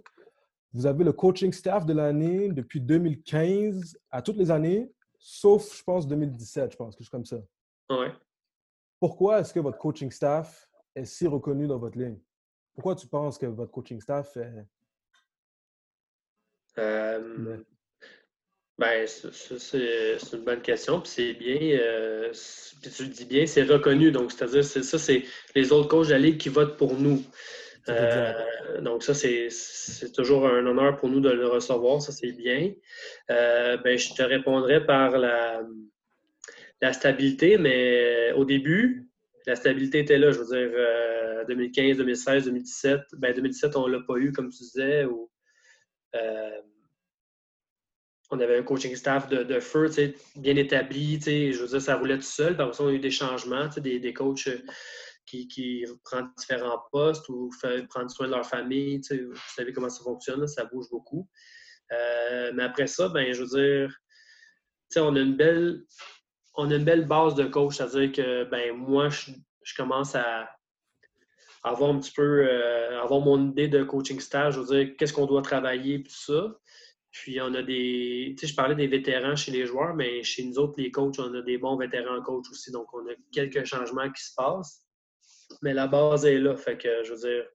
[0.74, 5.84] vous avez le coaching staff de l'année depuis 2015 à toutes les années, sauf, je
[5.84, 7.38] pense, 2017, je pense, quelque chose comme ça.
[7.90, 8.08] Oui.
[9.00, 12.18] Pourquoi est-ce que votre coaching staff est si reconnu dans votre ligne?
[12.74, 14.66] Pourquoi tu penses que votre coaching staff est.
[16.80, 17.58] Euh,
[18.78, 21.00] ben, c'est une bonne question.
[21.02, 22.32] Puis c'est bien, euh,
[22.82, 24.12] puis tu le dis bien, c'est reconnu.
[24.12, 25.24] Donc, c'est-à-dire, ça, c'est
[25.56, 27.24] les autres coachs de la Ligue qui votent pour nous.
[27.90, 29.50] Euh, donc, ça, c'est
[30.14, 32.02] toujours un honneur pour nous de le recevoir.
[32.02, 32.72] Ça, c'est bien.
[33.30, 35.62] Euh, ben, je te répondrai par la,
[36.82, 39.10] la, stabilité, mais au début,
[39.46, 40.32] la stabilité était là.
[40.32, 43.00] Je veux dire, 2015, 2016, 2017.
[43.18, 45.06] Ben, 2017, on ne l'a pas eu, comme tu disais.
[46.16, 46.62] Euh,
[48.32, 49.90] on avait un coaching staff de, de feu,
[50.36, 51.20] bien établi.
[51.22, 52.58] Je veux dire, ça roulait tout seul.
[52.58, 54.50] Par contre, on a eu des changements, des, des coachs
[55.34, 59.02] qui, qui prennent différents postes ou fait, prendre soin de leur famille.
[59.10, 61.28] vous savez comment ça fonctionne, ça bouge beaucoup.
[61.92, 64.00] Euh, mais après ça, ben, je veux dire,
[64.98, 65.84] on a une belle
[66.56, 69.32] on a une belle base de coach, c'est-à-dire que ben, moi, je,
[69.76, 70.48] commence à
[71.64, 75.14] avoir un petit peu euh, avoir mon idée de coaching stage, je veux dire, qu'est-ce
[75.14, 76.56] qu'on doit travailler, tout ça.
[77.10, 78.36] Puis on a des.
[78.38, 81.18] Tu sais, je parlais des vétérans chez les joueurs, mais chez nous autres, les coachs,
[81.18, 82.72] on a des bons vétérans coachs aussi.
[82.72, 84.83] Donc, on a quelques changements qui se passent
[85.62, 86.56] mais la base est là.
[86.56, 87.46] Fait que, je veux dire,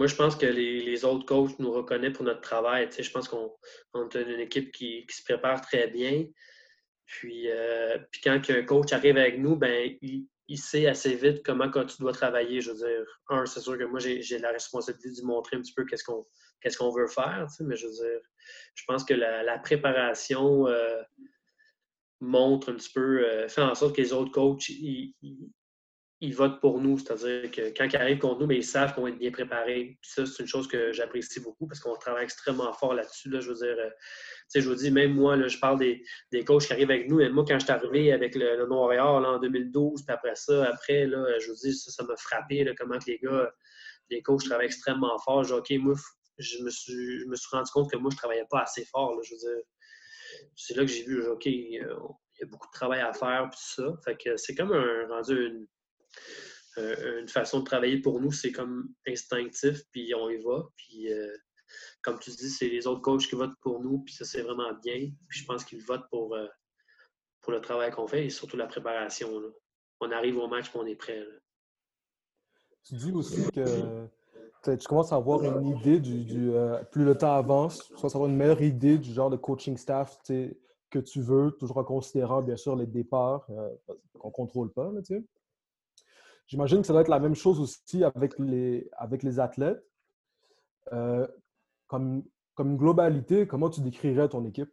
[0.00, 2.88] moi, je pense que les, autres coachs nous reconnaissent pour notre travail.
[2.88, 3.50] Tu sais, je pense qu'on
[3.94, 6.24] est une équipe qui, se prépare très bien.
[7.04, 11.70] Puis, euh, puis quand un coach arrive avec nous, ben, il, sait assez vite comment
[11.70, 12.62] quand tu dois travailler.
[12.62, 15.74] Je veux dire, un, c'est sûr que moi, j'ai la responsabilité de montrer un petit
[15.74, 18.20] peu qu'est-ce qu'on veut faire, tu sais, mais je veux dire,
[18.74, 21.02] je pense que la, préparation euh,
[22.20, 25.14] montre un petit peu, euh, fait en sorte que les autres coachs, ils
[26.28, 26.98] votent pour nous.
[26.98, 29.30] C'est-à-dire que quand ils arrivent contre nous, mais ben, ils savent qu'on va être bien
[29.30, 29.98] préparés.
[30.02, 33.30] Puis ça, c'est une chose que j'apprécie beaucoup parce qu'on travaille extrêmement fort là-dessus.
[33.30, 33.90] Là, je veux dire, euh,
[34.54, 37.20] je vous dis, même moi, là, je parle des, des, coachs qui arrivent avec nous.
[37.20, 40.66] Et moi, quand je suis arrivé avec le, le Noir en 2012, puis après ça,
[40.66, 43.50] après, là, je vous dis, ça, m'a frappé comment que les gars,
[44.10, 45.44] les coachs travaillent extrêmement fort.
[45.44, 45.94] J'ai OK, moi,
[46.36, 48.84] je me, suis, je me suis rendu compte que moi, je ne travaillais pas assez
[48.84, 49.14] fort.
[49.14, 49.64] Là, je veux dire,
[50.54, 53.60] c'est là que j'ai vu, OK, il y a beaucoup de travail à faire, puis
[53.62, 53.94] ça.
[54.04, 55.66] Fait que c'est comme un rendu une euh,
[56.76, 60.68] une façon de travailler pour nous, c'est comme instinctif, puis on y va.
[60.76, 61.36] Puis, euh,
[62.02, 64.72] comme tu dis, c'est les autres coachs qui votent pour nous, puis ça, c'est vraiment
[64.82, 65.10] bien.
[65.28, 66.46] Puis je pense qu'ils votent pour, euh,
[67.42, 69.30] pour le travail qu'on fait et surtout la préparation.
[70.00, 71.22] On arrive au match et on est prêt.
[72.84, 74.08] Tu dis aussi que
[74.62, 78.18] tu commences à avoir une idée du, euh, plus le temps avance, tu commences à
[78.18, 82.42] avoir une meilleure idée du genre de coaching staff que tu veux, toujours en considérant
[82.42, 83.70] bien sûr les départs euh,
[84.18, 84.90] qu'on ne contrôle pas.
[86.50, 89.84] J'imagine que ça doit être la même chose aussi avec les, avec les athlètes.
[90.92, 91.24] Euh,
[91.86, 92.24] comme,
[92.54, 94.70] comme globalité, comment tu décrirais ton équipe?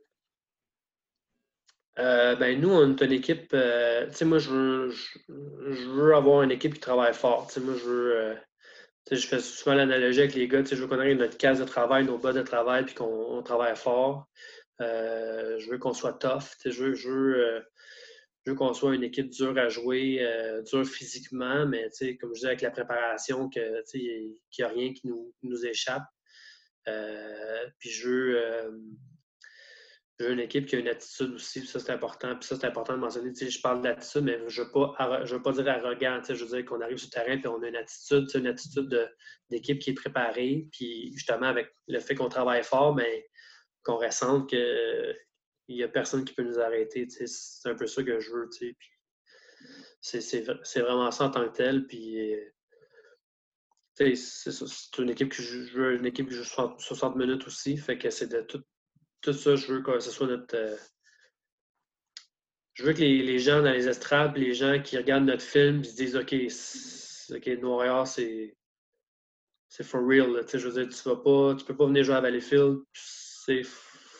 [1.95, 3.49] ben nous, on est une équipe.
[3.49, 3.57] tu
[4.11, 7.47] sais, moi, je veux, je, veux, avoir une équipe qui travaille fort.
[7.59, 8.38] moi, je veux
[9.11, 10.63] je fais souvent l'analogie avec les gars.
[10.63, 13.75] Je veux qu'on arrive notre case de travail, nos bas de travail, puis qu'on travaille
[13.75, 14.28] fort.
[14.82, 16.55] Euh, je veux qu'on soit tough.
[16.65, 17.63] Je veux, je, veux,
[18.48, 21.89] euh, qu'on soit une équipe dure à jouer, euh, dure physiquement, mais
[22.20, 26.04] comme je disais, avec la préparation, qu'il n'y a rien qui nous, nous échappe.
[27.80, 28.08] puis je
[30.20, 32.36] veux une équipe qui a une attitude aussi, puis ça c'est important.
[32.36, 33.32] Puis ça c'est important de mentionner.
[33.36, 36.22] Je parle d'attitude, mais je ne veux, pas, veux pas dire arrogant.
[36.28, 39.12] Je veux dire qu'on arrive sur le terrain puis on a une attitude, une attitude
[39.50, 40.68] d'équipe qui est préparée.
[40.72, 43.28] Puis justement, avec le fait qu'on travaille fort, mais
[43.84, 45.16] qu'on ressente qu'il
[45.76, 47.07] n'y a personne qui peut nous arrêter.
[47.09, 48.49] C'est un peu ça que je veux.
[50.01, 50.41] C'est
[50.80, 51.86] vraiment ça en tant que tel.
[51.86, 52.18] Puis
[53.95, 57.78] c'est une équipe que je veux, une équipe qui joue 60 minutes aussi.
[57.78, 58.63] Fait que c'est de tout
[59.34, 60.55] ça, je veux que ce soit notre.
[60.55, 60.76] Euh,
[62.74, 65.95] je veux que les, gens dans les estrades, les gens qui regardent notre film, se
[65.95, 66.36] disent OK,
[67.36, 68.55] OK, Noir c'est.
[69.70, 70.45] C'est for real.
[70.47, 71.55] je tu vas pas.
[71.55, 72.80] Tu peux pas venir jouer à Valleyfield.
[73.49, 73.65] Il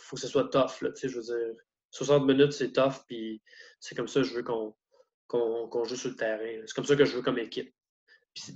[0.08, 0.82] faut que ce soit tough.
[0.82, 1.56] Là, je veux dire,
[1.92, 3.04] 60 minutes, c'est tough.
[3.08, 3.42] Puis
[3.80, 6.62] c'est comme ça que je veux qu'on joue sur le terrain.
[6.66, 7.74] C'est comme ça que je veux comme équipe.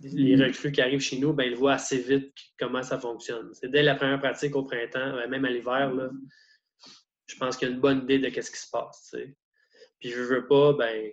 [0.03, 0.45] les mm-hmm.
[0.45, 3.53] recrues qui arrivent chez nous, ben, ils voient assez vite comment ça fonctionne.
[3.53, 5.91] C'est dès la première pratique au printemps, même à l'hiver,
[7.27, 9.15] je pense qu'il y a une bonne idée de ce qui se passe.
[9.99, 11.11] Puis je veux pas, ben,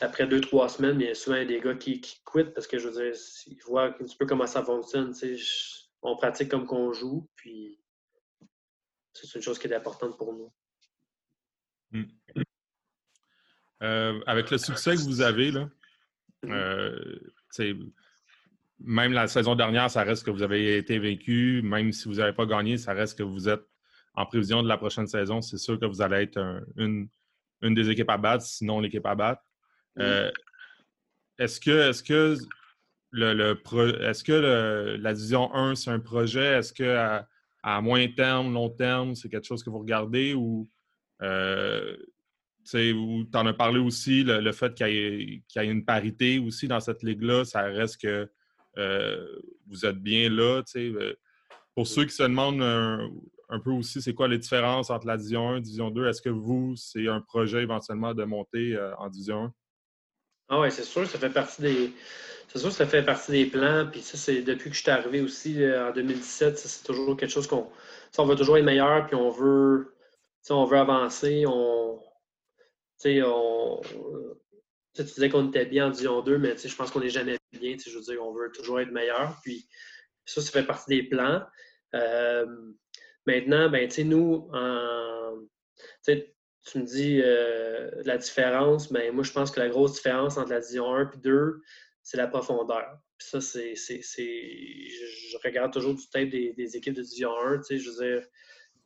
[0.00, 2.78] après deux, trois semaines, il y a souvent des gars qui, qui quittent parce que
[2.78, 5.12] je veux dire, ils voient un petit peu comment ça fonctionne.
[6.06, 7.80] On pratique comme qu'on joue, puis
[9.12, 10.52] c'est une chose qui est importante pour nous.
[11.90, 12.04] Hmm.
[13.82, 15.68] Euh, avec le succès que vous avez, là,
[16.44, 17.18] euh,
[18.78, 21.60] même la saison dernière, ça reste que vous avez été vaincu.
[21.62, 23.66] Même si vous n'avez pas gagné, ça reste que vous êtes
[24.14, 25.42] en prévision de la prochaine saison.
[25.42, 27.08] C'est sûr que vous allez être une,
[27.62, 29.42] des équipes à battre, sinon l'équipe à battre.
[29.98, 30.30] Euh,
[31.38, 32.36] est-ce que, est que,
[33.14, 36.58] est-ce que la division 1, c'est un projet?
[36.58, 37.24] Est-ce que
[37.62, 40.68] à, moyen terme, long terme, c'est quelque chose que vous regardez ou
[41.22, 41.96] euh,
[42.68, 47.02] tu en as parlé aussi, le, fait qu'il y, ait une parité aussi dans cette
[47.02, 48.28] ligue-là, ça reste que
[48.76, 49.26] euh,
[49.68, 50.62] vous êtes bien là.
[50.76, 51.14] Euh,
[51.74, 55.50] pour ceux qui se demandent un, peu aussi, c'est quoi les différences entre la Division
[55.50, 59.44] 1 et Division 2, est-ce que vous, c'est un projet éventuellement de monter en Division
[59.44, 59.52] 1?
[60.48, 61.92] Ah oui, c'est sûr, ça fait partie des.
[62.48, 63.88] C'est sûr, ça fait partie des plans.
[63.90, 67.46] Puis ça, c'est depuis que je suis arrivé aussi en 2017, c'est toujours quelque chose
[67.46, 67.68] qu'on.
[68.18, 69.92] On veut toujours être meilleur, puis on veut.
[70.48, 72.00] On veut avancer, on,
[73.04, 73.80] on,
[74.96, 77.76] tu disais qu'on était bien en Division 2, mais je pense qu'on n'est jamais bien.
[77.84, 79.38] Je veux dire, on veut toujours être meilleur.
[79.42, 79.68] Puis
[80.24, 81.42] ça, ça fait partie des plans.
[81.94, 82.46] Euh,
[83.26, 84.50] maintenant, ben, nous,
[86.06, 90.50] tu me dis euh, la différence, ben, moi, je pense que la grosse différence entre
[90.50, 91.62] la Division 1 et 2,
[92.06, 93.00] c'est la profondeur.
[93.18, 93.74] Puis ça, c'est.
[93.74, 97.62] Je, regarde toujours du tape des, des équipes de Division 1.
[97.68, 98.28] Je veux dire,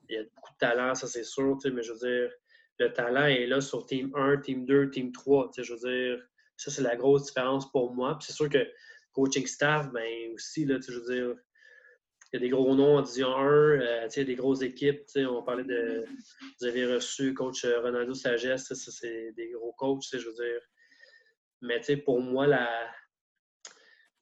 [0.08, 2.30] il y a beaucoup de talent, ça c'est sûr, mais je veux dire,
[2.78, 5.50] le talent est là sur Team 1, Team 2, Team 3.
[5.58, 8.18] Je veux dire, ça, c'est la grosse différence pour moi.
[8.22, 8.66] c'est sûr que
[9.12, 11.36] coaching staff, ben aussi, là, je veux dire,
[12.32, 14.62] il y a des gros noms en Division 1, euh, il y a des grosses
[14.62, 15.02] équipes.
[15.16, 16.06] On parlait de.
[16.58, 20.60] Vous avez reçu coach euh, Ronaldo Sagesse, ça, c'est des gros coachs, je veux dire.
[21.60, 22.90] Mais pour moi, la,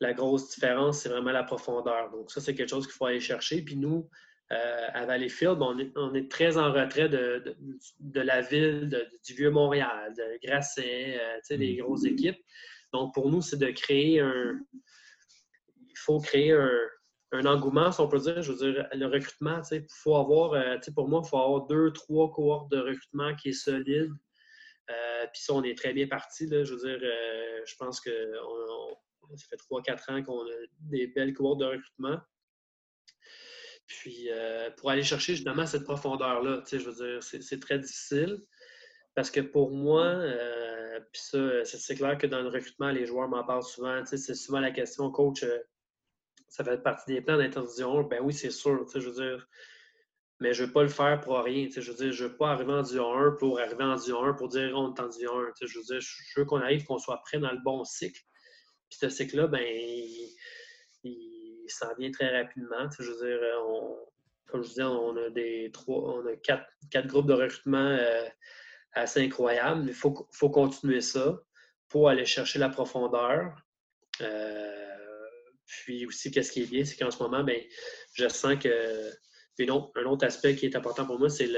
[0.01, 2.11] la grosse différence, c'est vraiment la profondeur.
[2.11, 3.63] Donc, ça, c'est quelque chose qu'il faut aller chercher.
[3.63, 4.09] Puis nous,
[4.53, 7.57] euh, à Valleyfield, on est, on est, très en retrait de,
[8.01, 11.83] de, la ville, du Vieux-Montréal, de Grasset, euh, des mm.
[11.83, 12.39] grosses équipes.
[12.93, 14.59] Donc, pour nous, c'est de créer un.
[15.91, 16.71] Il faut créer un,
[17.33, 18.41] un, engouement, si on peut dire.
[18.41, 21.93] Je veux dire, le recrutement, il faut avoir, euh, pour moi, il faut avoir deux,
[21.93, 24.11] trois cohortes de recrutement qui est solide.
[25.33, 26.49] Puis ça, on est très bien parti.
[26.49, 26.99] Je veux dire,
[27.67, 28.11] je pense que
[29.37, 32.19] ça fait trois, quatre ans qu'on a des belles cohortes de recrutement.
[33.87, 38.39] Puis euh, pour aller chercher justement cette profondeur-là, je veux dire, c'est très difficile.
[39.15, 43.29] Parce que pour moi, euh, puis ça, c'est clair que dans le recrutement, les joueurs
[43.29, 44.05] m'en parlent souvent.
[44.05, 45.59] C'est souvent la question, coach, euh,
[46.49, 48.03] ça fait partie des plans d'interdiction.
[48.05, 48.87] Ben oui, c'est sûr.
[48.95, 49.49] Je veux dire,
[50.41, 51.69] mais je ne veux pas le faire pour rien.
[51.75, 54.23] Je veux dire, je ne veux pas arriver en Division 1 pour arriver en Division
[54.23, 55.53] 1 pour dire on est en Division 1.
[55.63, 58.23] Je veux dire, je veux qu'on arrive, qu'on soit prêt dans le bon cycle.
[58.89, 59.65] Puis ce cycle-là, ben,
[61.05, 62.89] il, s'en vient très rapidement.
[62.99, 63.41] Je veux dire,
[64.47, 68.27] comme je disais, on a des trois, on a quatre, quatre groupes de recrutement euh,
[68.95, 69.85] assez incroyables.
[69.87, 71.39] Il faut, faut continuer ça
[71.89, 73.55] pour aller chercher la profondeur.
[74.23, 74.97] Euh,
[75.67, 77.61] puis aussi, qu'est-ce qui est bien, c'est qu'en ce moment, ben,
[78.15, 79.13] je sens que
[79.65, 81.49] non, un autre aspect qui est important pour moi, c'est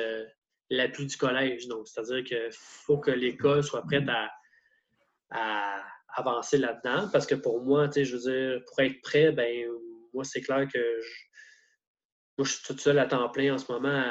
[0.71, 1.67] l'appui du collège.
[1.69, 4.09] Donc, c'est-à-dire qu'il faut que l'école soit prête
[5.31, 5.85] à,
[6.15, 7.09] avancer là-dedans.
[7.13, 9.67] Parce que pour moi, tu sais, je veux dire, pour être prêt, ben
[10.13, 11.11] moi, c'est clair que je,
[12.39, 14.05] moi, je suis toute seule à temps plein en ce moment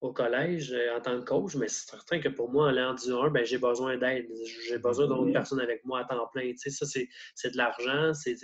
[0.00, 3.30] au collège euh, en tant que coach, mais c'est certain que pour moi, en 1,
[3.30, 4.26] ben, j'ai besoin d'aide.
[4.68, 6.50] J'ai besoin d'autres personnes avec moi à temps plein.
[6.52, 8.36] Tu sais, ça, c'est de l'argent, c'est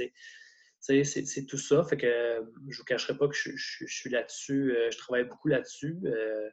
[0.81, 1.85] c'est tout ça.
[1.85, 4.75] Fait que je ne vous cacherai pas que je, suis là-dessus.
[4.75, 5.99] Euh, je travaille beaucoup là-dessus.
[6.07, 6.49] Euh,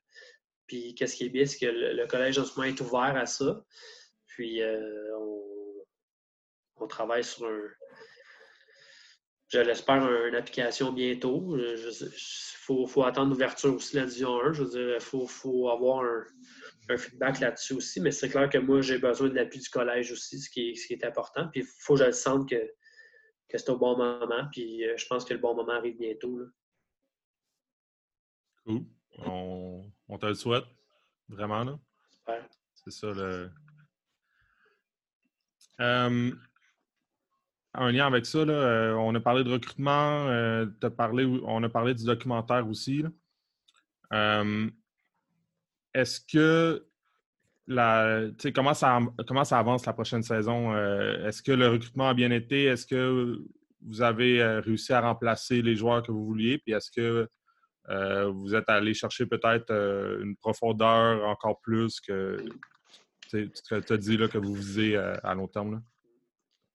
[0.68, 3.26] puis qu'est-ce qui est bien, c'est que le, collège en ce moment est ouvert à
[3.26, 3.64] ça.
[4.28, 5.42] Puis euh, on,
[6.86, 7.61] travaille sur un.
[9.49, 11.57] Je l'espère, une application bientôt.
[11.57, 14.53] Il faut, attendre l'ouverture aussi de la Division 1.
[14.53, 18.01] Je veux dire, il faut, avoir un, feedback là-dessus aussi.
[18.01, 20.75] Mais c'est clair que moi, j'ai besoin de l'appui du collège aussi, ce qui est,
[20.75, 21.47] ce qui est important.
[21.47, 22.57] Puis il faut que je le sente que
[23.49, 24.47] que c'est au bon moment.
[24.51, 26.39] Puis euh, je pense que le bon moment arrive bientôt.
[28.65, 28.86] Cool.
[29.19, 30.65] On, te le souhaite.
[31.30, 31.80] Vraiment, là.
[32.09, 32.47] Super.
[32.75, 33.49] C'est ça le.
[35.80, 36.32] Euh,
[37.74, 40.26] un lien avec ça, là, euh, on a parlé de recrutement,
[40.97, 43.03] parlé, on a parlé du documentaire aussi.
[45.93, 46.88] Est-ce que
[47.68, 48.22] la,
[48.55, 50.74] comment, ça, comment ça avance la prochaine saison?
[50.74, 52.65] Euh, est-ce que le recrutement a bien été?
[52.65, 53.39] Est-ce que
[53.86, 56.57] vous avez euh, réussi à remplacer les joueurs que vous vouliez?
[56.59, 57.28] Puis est-ce que
[57.89, 59.72] euh, vous êtes allé chercher peut-être
[60.22, 62.38] une profondeur encore plus que
[63.30, 65.82] tu as dit là, que vous visez à long terme?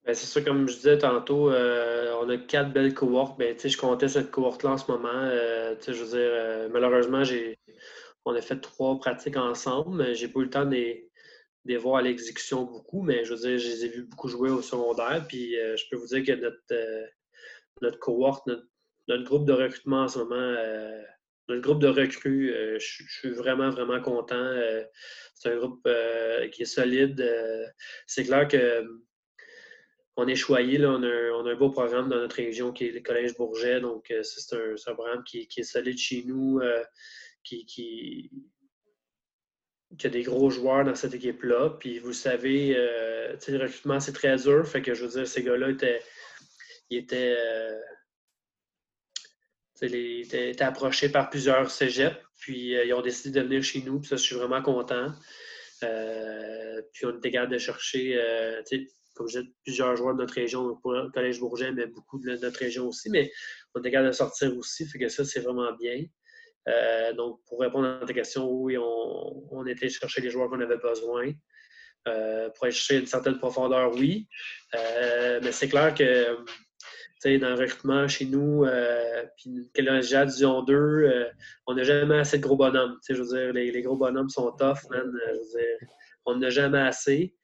[0.07, 3.39] C'est ça, comme je disais tantôt, on a quatre belles cohortes.
[3.39, 5.31] Ben, je comptais cette cohorte-là en ce moment.
[5.87, 7.59] je veux dire, malheureusement, j'ai
[8.25, 10.15] on a fait trois pratiques ensemble.
[10.15, 10.75] J'ai pas eu le temps de
[11.65, 14.51] les, voir à l'exécution beaucoup, mais je veux dire, je les ai vus beaucoup jouer
[14.51, 15.25] au secondaire.
[15.29, 17.07] Puis euh, je peux vous dire que notre, euh,
[17.81, 21.03] notre cohort, notre, groupe de recrutement en ce moment, euh,
[21.49, 24.55] notre groupe de recrues, je, suis vraiment, vraiment content.
[25.35, 25.87] c'est un groupe
[26.53, 27.23] qui est solide.
[28.07, 28.85] c'est clair que
[30.17, 33.01] on est choyé, là, on, a un, beau programme dans notre région qui est le
[33.01, 33.81] Collège Bourget.
[33.81, 36.61] Donc, c'est un, programme qui, est solide chez nous
[37.43, 38.31] qui, qui,
[40.05, 41.77] a des gros joueurs dans cette équipe-là.
[41.79, 44.67] Puis vous savez, euh, le recrutement, c'est très dur.
[44.67, 46.03] Fait que je veux dire, ces gars-là étaient,
[46.91, 47.79] ils étaient, euh,
[49.83, 52.17] étaient, approchés par plusieurs cégeps.
[52.39, 54.01] Puis euh, ils ont décidé de venir chez nous.
[54.01, 55.13] Puis ça, je suis vraiment content.
[55.81, 58.21] puis on était capable de chercher,
[59.15, 62.59] comme je disais, plusieurs joueurs de notre région, le Collège Bourget, mais beaucoup de notre
[62.59, 63.11] région aussi.
[63.11, 63.31] Mais
[63.75, 64.87] on était capable de sortir aussi.
[64.87, 66.05] Fait que ça, c'est vraiment bien.
[66.69, 70.77] Euh, donc, pour répondre à ta question, oui, on, était chercher les joueurs qu'on avait
[70.77, 71.33] besoin.
[72.09, 74.29] Euh, pour aller chercher une certaine profondeur, oui.
[74.75, 76.37] Euh, mais c'est clair que
[77.25, 78.67] dans le recrutement chez nous,
[79.37, 81.31] puis déjà Division 2,
[81.69, 82.99] on n'a jamais assez de gros bonhommes.
[83.09, 85.13] Je veux dire, les, gros bonhommes sont tough, man.
[86.27, 87.37] on n'a jamais assez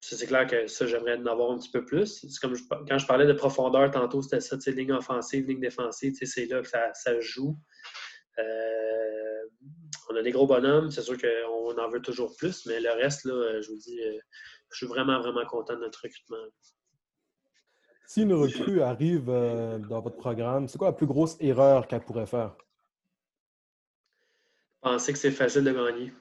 [0.00, 2.26] c'est clair que ça, j'aimerais en avoir un petit peu plus.
[2.40, 2.54] comme
[2.88, 6.68] quand je parlais de profondeur tantôt, c'était ça, ligne offensive, ligne défensive, c'est là que
[6.68, 7.56] ça, ça joue.
[8.38, 9.42] Euh,
[10.10, 13.24] on a des gros bonhommes, c'est sûr qu'on en veut toujours plus, mais le reste,
[13.24, 14.18] là, je vous dis, euh,
[14.70, 16.44] je suis vraiment, vraiment content de notre recrutement.
[18.06, 22.04] Si une recrue arrive euh, dans votre programme, c'est quoi la plus grosse erreur qu'elle
[22.04, 22.54] pourrait faire?
[24.80, 26.12] Penser que c'est facile de gagner.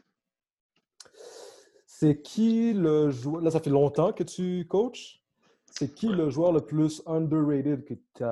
[1.97, 3.41] C'est qui le joueur.
[3.41, 5.21] Là, ça fait longtemps que tu coaches?
[5.65, 8.23] C'est qui le joueur le plus underrated que tu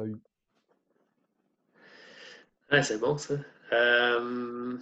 [0.00, 0.16] as, eu?
[2.70, 3.34] Ah, c'est bon, ça.
[3.72, 4.76] Euh...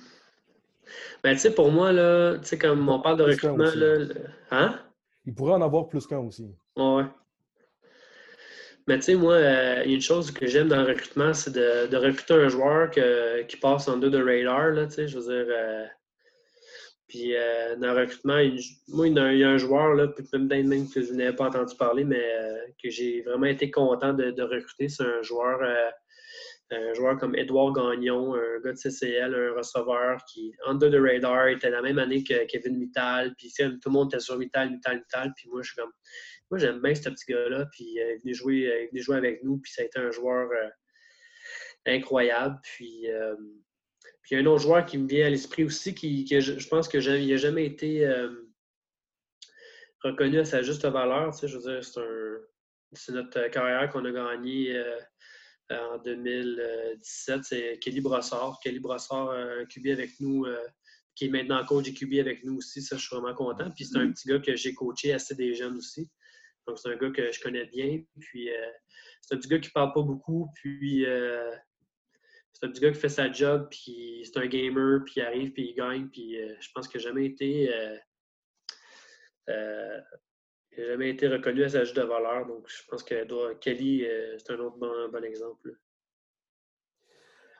[1.23, 4.07] Ben, tu sais, pour moi, là, tu sais, comme on parle de recrutement, là,
[4.53, 4.81] hein?
[5.27, 6.51] Il pourrait en avoir plus qu'un aussi.
[6.77, 7.05] Ouais.
[8.87, 11.35] Mais tu sais, moi, euh, il y a une chose que j'aime dans le recrutement,
[11.35, 15.19] c'est de, recruter un joueur qui passe en deux de radar, là, tu sais, je
[15.19, 15.55] veux dire...
[15.55, 15.85] Euh,
[17.13, 18.39] puis euh, dans le recrutement,
[18.89, 22.05] moi, il y, a, un joueur, là, même, même que je n'avais pas entendu parler,
[22.05, 24.89] mais euh, que j'ai vraiment été content de, recruter.
[24.89, 25.61] C'est un joueur
[26.71, 31.49] un joueur comme Edouard Gagnon, un gars de CCL, un receveur qui, under the radar,
[31.49, 33.35] était la même année que Kevin Mittal.
[33.37, 35.35] Puis tout le monde était sur Mittal, Mittal, Mittal.
[35.37, 35.93] Puis moi, je suis comme.
[36.51, 37.67] Moi, j'aime bien ce petit gars-là.
[37.73, 39.59] Puis euh, il, est jouer, il jouer avec nous.
[39.59, 40.71] Puis ça a été un joueur euh,
[41.87, 42.59] incroyable.
[42.63, 43.37] Puis, euh,
[44.23, 46.69] puis il y a un autre joueur qui me vient à l'esprit aussi, qui, je,
[46.69, 48.07] pense qu'il n'a jamais été
[50.03, 51.33] reconnu à sa juste valeur.
[51.33, 51.85] Tu sais, je veux dire,
[52.93, 54.81] c'est notre carrière qu'on a gagnée
[55.71, 58.59] en 2017, c'est Kelly Brossard.
[58.63, 60.59] Kelly Brossard, un QB avec nous, euh,
[61.15, 62.83] qui est maintenant coach et QB avec nous aussi.
[62.83, 63.71] Ça, je suis vraiment content.
[63.71, 66.11] Puis c'est un petit gars que j'ai coaché assez des jeunes aussi.
[66.67, 68.03] Donc, c'est un gars que je connais bien.
[68.21, 68.71] Puis, euh,
[69.21, 70.49] c'est un petit gars qui parle pas beaucoup.
[70.55, 71.51] Puis, euh,
[72.53, 73.69] c'est un petit gars qui fait sa job.
[73.71, 75.03] Puis, c'est un gamer.
[75.05, 75.53] Puis, il arrive.
[75.53, 76.09] Puis, il gagne.
[76.09, 77.71] Puis, je pense qu'il n'a jamais été
[80.77, 82.47] il n'a jamais été reconnu à sa juste de valeur.
[82.47, 85.77] Donc, je pense que Kelly, euh, c'est un autre bon, exemple.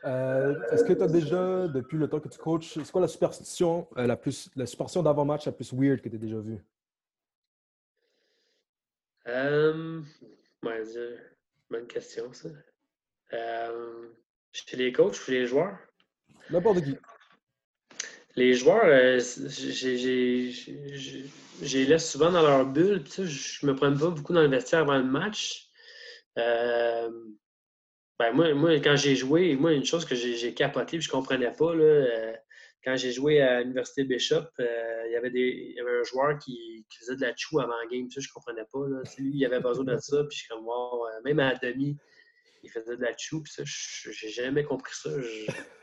[0.05, 3.09] Euh, est-ce que tu as déjà, depuis le temps que tu coaches, c'est quoi la
[3.09, 6.59] superstition euh, la plus la superstition d'avant-match la plus weird que tu as déjà vue?
[9.29, 10.01] Euh,
[11.71, 12.49] bonne question, ça.
[14.53, 15.77] Chez les coachs ou les joueurs?
[16.51, 16.97] N'importe qui.
[18.35, 19.21] Les joueurs, euh,
[21.63, 23.05] j'ai laisse souvent dans leur bulle.
[23.07, 25.69] Je ne me prends pas beaucoup dans le vestiaire avant le match.
[26.39, 27.11] Euh,
[28.19, 31.13] ben moi, moi, quand j'ai joué, moi, une chose que j'ai capoté et je ne
[31.13, 32.33] comprenais pas, là, euh,
[32.85, 36.39] quand j'ai joué à l'Université Bishop, il, y avait des, il y avait un joueur
[36.39, 38.09] qui, faisait de la chou avant le game.
[38.11, 38.89] je ne comprenais pas.
[38.89, 39.03] Là.
[39.19, 40.25] Lui, il avait besoin de ça.
[40.25, 41.99] Puis je suis comme, wow, même à la demi,
[42.63, 43.43] il faisait de la chou.
[43.43, 45.11] Puis ça, j'ai jamais compris ça.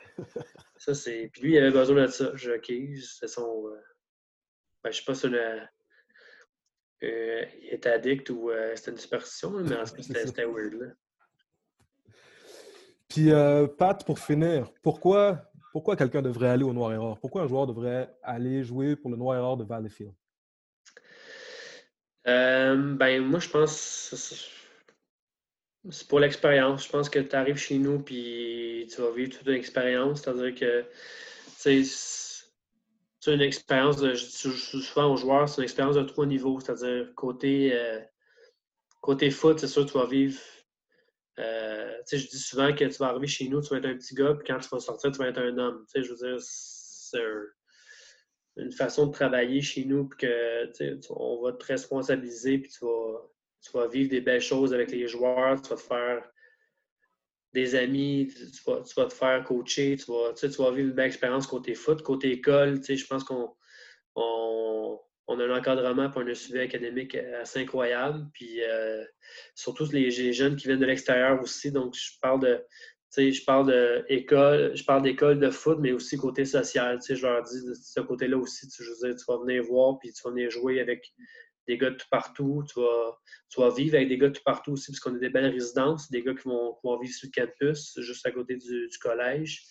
[0.77, 1.30] Ça, c'est.
[1.34, 2.32] Puis lui, il avait besoin de ça.
[2.36, 2.71] Je, OK,
[3.01, 3.67] c'est son.
[3.67, 3.82] Euh...
[4.84, 5.59] Ben, je sais pas si le...
[7.03, 10.73] Euh, il était addict ou euh, c'était une superstition, mais en tout cas, c'était weird.
[10.73, 10.88] Là.
[13.09, 17.19] Puis, euh, Pat, pour finir, pourquoi, pourquoi quelqu'un devrait aller au Noir Error?
[17.19, 20.13] Pourquoi un joueur devrait aller jouer pour le Noir Error de Valleyfield?
[22.25, 24.49] ben, moi, je pense
[25.89, 26.86] c'est pour l'expérience.
[26.86, 30.21] Je pense que tu arrives chez nous puis tu vas vivre toute une expérience.
[30.21, 30.86] C'est-à-dire que
[31.55, 31.84] c'est
[33.27, 36.59] une expérience, de, souvent aux joueurs, c'est une expérience de trois niveaux.
[36.59, 37.99] C'est-à-dire côté, euh,
[39.01, 40.39] côté foot, c'est sûr que tu vas vivre.
[41.39, 44.13] Euh, je dis souvent que tu vas arriver chez nous, tu vas être un petit
[44.13, 45.86] gars, puis quand tu vas sortir, tu vas être un homme.
[45.95, 47.17] je veux dire, c'est
[48.57, 53.21] une façon de travailler chez nous, puis que on va te responsabiliser, puis tu vas
[53.62, 56.24] tu vas vivre des belles choses avec les joueurs, tu vas te faire
[57.53, 61.47] des amis, tu vas, te faire coacher, tu vas, tu, vas vivre une belle expérience
[61.47, 62.80] côté foot, côté école.
[62.88, 63.55] je pense qu'on
[64.16, 64.99] on,
[65.39, 68.28] a un encadrement pour un suivi académique assez incroyable.
[68.34, 69.03] Puis euh,
[69.55, 71.72] surtout les, jeunes qui viennent de l'extérieur aussi.
[71.72, 72.66] Donc, je parle de.
[73.18, 76.99] je parle d'école, je parle d'école de foot, mais aussi côté social.
[77.07, 80.30] Je leur dis de ce côté-là aussi, tu, tu vas venir voir, puis tu vas
[80.30, 81.12] venir jouer avec
[81.70, 82.63] des gars de tout partout.
[82.67, 82.80] Tu
[83.59, 86.09] vas, vivre avec des gars de tout partout aussi, parce qu'on a des belles résidences,
[86.09, 89.63] des gars qui vont, vivre sur le campus, juste à côté du, collège.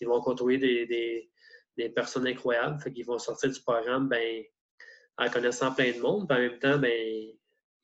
[0.00, 2.78] Ils vont côtoyer des, personnes incroyables.
[2.82, 4.44] Fait qu'ils vont sortir du programme ben,
[5.16, 6.30] en connaissant plein de monde.
[6.30, 7.32] en même temps, ben,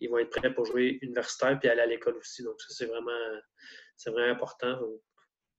[0.01, 2.43] ils vont être prêts pour jouer universitaire puis aller à l'école aussi.
[2.43, 3.41] Donc, ça, c'est vraiment,
[3.97, 4.79] c'est vraiment important.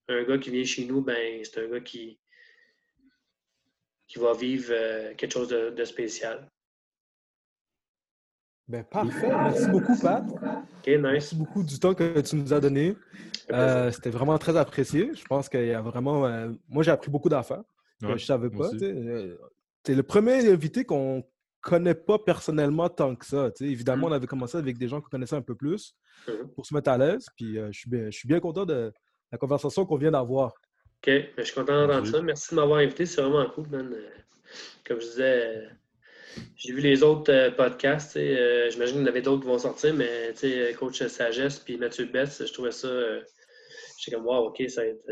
[0.08, 2.20] un gars qui vient chez nous, ben, c'est un gars qui,
[4.06, 6.48] qui va vivre euh, quelque chose de spécial.
[8.68, 9.28] Ben, parfait.
[9.28, 10.24] Merci beaucoup, Pat.
[10.86, 12.96] Merci beaucoup du temps que tu nous as donné.
[13.52, 15.12] Euh, c'était vraiment très apprécié.
[15.14, 16.26] Je pense qu'il y a vraiment.
[16.26, 17.62] Euh, moi, j'ai appris beaucoup d'affaires
[18.02, 18.68] je ne savais pas.
[18.70, 19.36] Tu euh,
[19.88, 21.24] es le premier invité qu'on
[21.62, 23.50] connaît pas personnellement tant que ça.
[23.60, 24.10] Évidemment, mm.
[24.10, 25.94] on avait commencé avec des gens qu'on connaissait un peu plus
[26.28, 26.48] mm.
[26.54, 27.26] pour se mettre à l'aise.
[27.36, 28.92] Puis je, suis bien, je suis bien content de
[29.32, 30.48] la conversation qu'on vient d'avoir.
[30.48, 31.06] OK.
[31.06, 32.20] Ben, je suis content d'entendre ça.
[32.20, 33.06] Merci de m'avoir invité.
[33.06, 33.94] C'est vraiment cool, man.
[34.84, 35.68] Comme je disais
[36.56, 38.16] j'ai vu les autres euh, podcasts.
[38.16, 40.34] Euh, j'imagine qu'il y en avait d'autres qui vont sortir, mais
[40.78, 42.88] Coach Sagesse puis Mathieu Bess, je trouvais ça.
[42.88, 43.20] Euh,
[43.98, 45.06] j'étais comme, wow, OK, ça va être.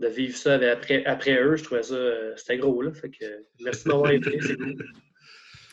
[0.00, 1.96] de vivre ça après, après eux, je trouvais ça.
[2.36, 2.92] C'était gros, là.
[2.92, 3.24] Fait que,
[3.60, 4.76] merci de m'avoir invité, c'est cool.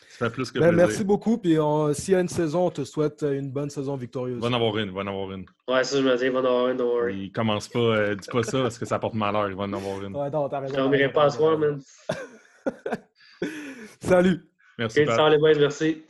[0.08, 1.38] Ça fait plus que ben, Merci beaucoup.
[1.38, 1.56] Puis
[1.92, 4.40] s'il y a une saison, on te souhaite une bonne saison victorieuse.
[4.40, 5.46] Va en avoir une, va en avoir une.
[5.68, 7.24] Ouais, ça, je me dis, il va en avoir une, don't worry.
[7.26, 10.02] Il commence pas, dis pas ça parce que ça porte malheur, il va en avoir
[10.02, 10.16] une.
[10.16, 10.92] Ouais, non, t'as raison.
[10.92, 11.80] Je pas à soir, man.
[14.00, 14.48] Salut.
[14.78, 16.04] Merci.